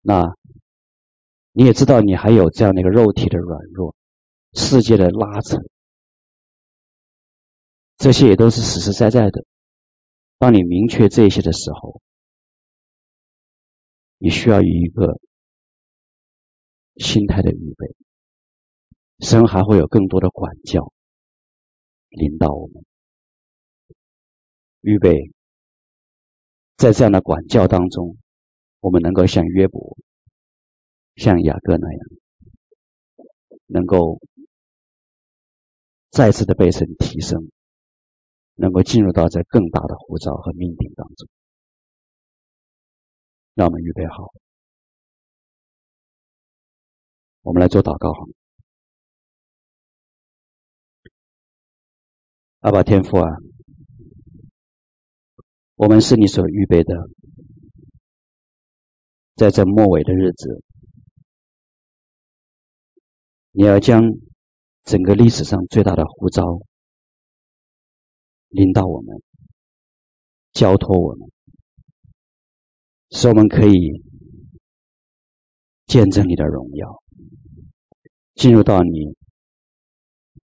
[0.00, 0.36] 那
[1.56, 3.94] 你也知道你还有这样的一个肉体的软弱，
[4.54, 5.58] 世界的拉扯。
[7.96, 9.44] 这些也都是实实在在的。
[10.38, 12.02] 当你明确这些的时候，
[14.18, 15.20] 你需要有一个
[16.96, 17.94] 心态的预备。
[19.20, 20.92] 神还会有更多的管教
[22.08, 22.84] 领导我们，
[24.80, 25.30] 预备
[26.76, 28.16] 在这样的管教当中，
[28.80, 29.96] 我们能够像约伯、
[31.16, 32.00] 像雅各那样，
[33.66, 34.20] 能够
[36.10, 37.50] 再次的被神提升。
[38.56, 41.28] 能够进入到这更大的呼召和命定当中，
[43.54, 44.32] 让我们预备好，
[47.42, 48.28] 我们来做祷告好。
[52.60, 53.26] 阿爸天父啊，
[55.74, 56.94] 我们是你所预备的，
[59.34, 60.62] 在这末尾的日子，
[63.56, 64.02] 你要将
[64.82, 66.42] 整个历史上最大的呼召。
[68.48, 69.22] 领导我们，
[70.52, 71.30] 交托我们，
[73.10, 74.02] 使我们可以
[75.86, 77.02] 见证你的荣耀，
[78.34, 79.16] 进入到你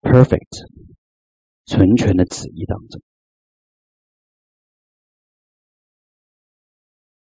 [0.01, 0.67] perfect
[1.65, 3.01] 纯全的旨意当中。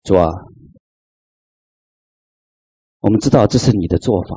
[0.02, 0.28] 主啊，
[3.00, 4.36] 我们知道这是你的做法，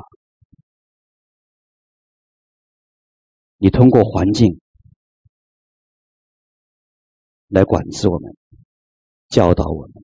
[3.58, 4.60] 你通过环境。
[7.50, 8.36] 来管制我们，
[9.30, 10.04] 教导我们，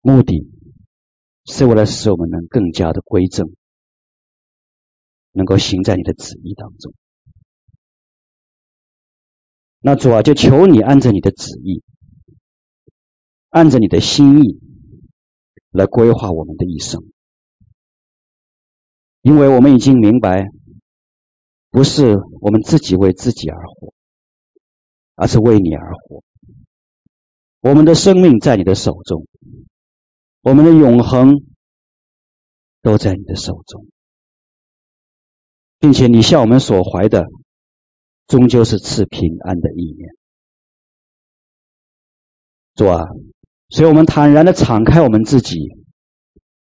[0.00, 0.50] 目的
[1.44, 3.54] 是为了使我们能更加的归正，
[5.30, 6.92] 能够行在你的旨意当中。
[9.78, 11.84] 那主啊，就求你按着你的旨意，
[13.50, 14.60] 按着你的心意
[15.70, 17.04] 来规划我们的一生，
[19.22, 20.48] 因为我们已经明白，
[21.74, 23.92] 不是我们自己为自己而活。
[25.16, 26.24] 而是为你而活。
[27.60, 29.28] 我们的生命在你的手中，
[30.40, 31.34] 我们的永恒
[32.82, 33.86] 都在你的手中，
[35.78, 37.26] 并且你向我们所怀的，
[38.26, 40.16] 终究是赐平安的意念。
[42.74, 43.04] 主啊，
[43.68, 45.58] 所以我们坦然的敞开我们自己，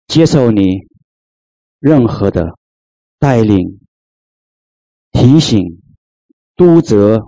[0.06, 0.86] 接受你
[1.78, 2.58] 任何的
[3.18, 3.80] 带领、
[5.14, 5.80] 提醒、
[6.56, 7.22] 督责。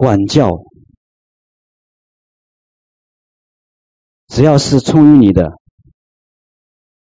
[0.00, 0.48] 管教，
[4.28, 5.58] 只要是出于你的，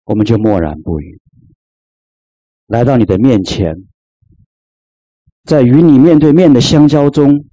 [0.04, 1.22] 我们就默然不语，
[2.66, 3.76] 来到你的面前，
[5.44, 7.46] 在与你面对面的相交中，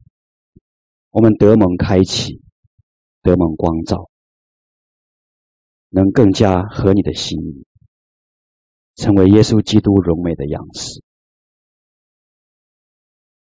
[1.11, 2.41] 我们得蒙开启，
[3.21, 4.09] 得蒙光照，
[5.91, 7.67] 能更加合你的心意，
[8.95, 11.03] 成为耶稣基督荣美的样式。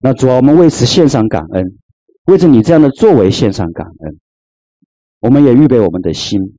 [0.03, 1.77] 那主啊，我们为此献上感恩，
[2.25, 4.19] 为着你这样的作为献上感恩。
[5.19, 6.57] 我们也预备我们的心，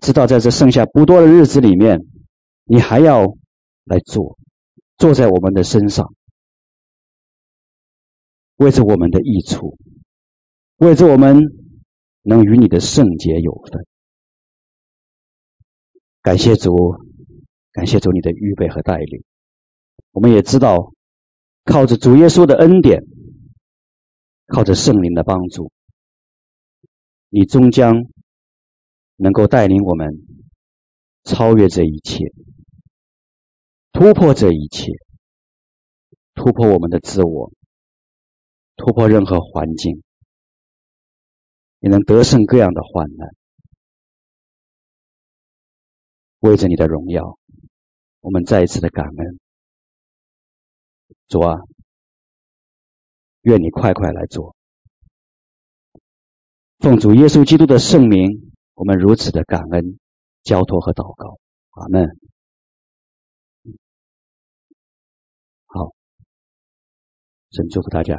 [0.00, 2.00] 知道在这剩下不多的日子里面，
[2.64, 3.36] 你还要
[3.84, 4.38] 来做，
[4.96, 6.14] 做在我们的身上，
[8.56, 9.76] 为着我们的益处，
[10.76, 11.42] 为着我们
[12.22, 13.86] 能与你的圣洁有分。
[16.22, 16.96] 感谢主，
[17.72, 19.22] 感谢主你的预备和带领。
[20.12, 20.94] 我们也知道。
[21.64, 23.02] 靠着主耶稣的恩典，
[24.46, 25.70] 靠着圣灵的帮助，
[27.28, 27.94] 你终将
[29.16, 30.26] 能够带领我们
[31.24, 32.32] 超越这一切，
[33.92, 34.90] 突破这一切，
[36.34, 37.52] 突破我们的自我，
[38.76, 40.02] 突破任何环境，
[41.78, 43.28] 也能得胜各样的患难。
[46.40, 47.38] 为着你的荣耀，
[48.20, 49.38] 我们再一次的感恩。
[51.32, 51.56] 主啊，
[53.40, 54.54] 愿你快快来做。
[56.78, 59.98] 奉主耶稣基督的圣名，我们如此的感恩、
[60.42, 61.38] 交托和祷告。
[61.70, 62.18] 阿门。
[65.68, 65.94] 好，
[67.50, 68.14] 神祝福大家。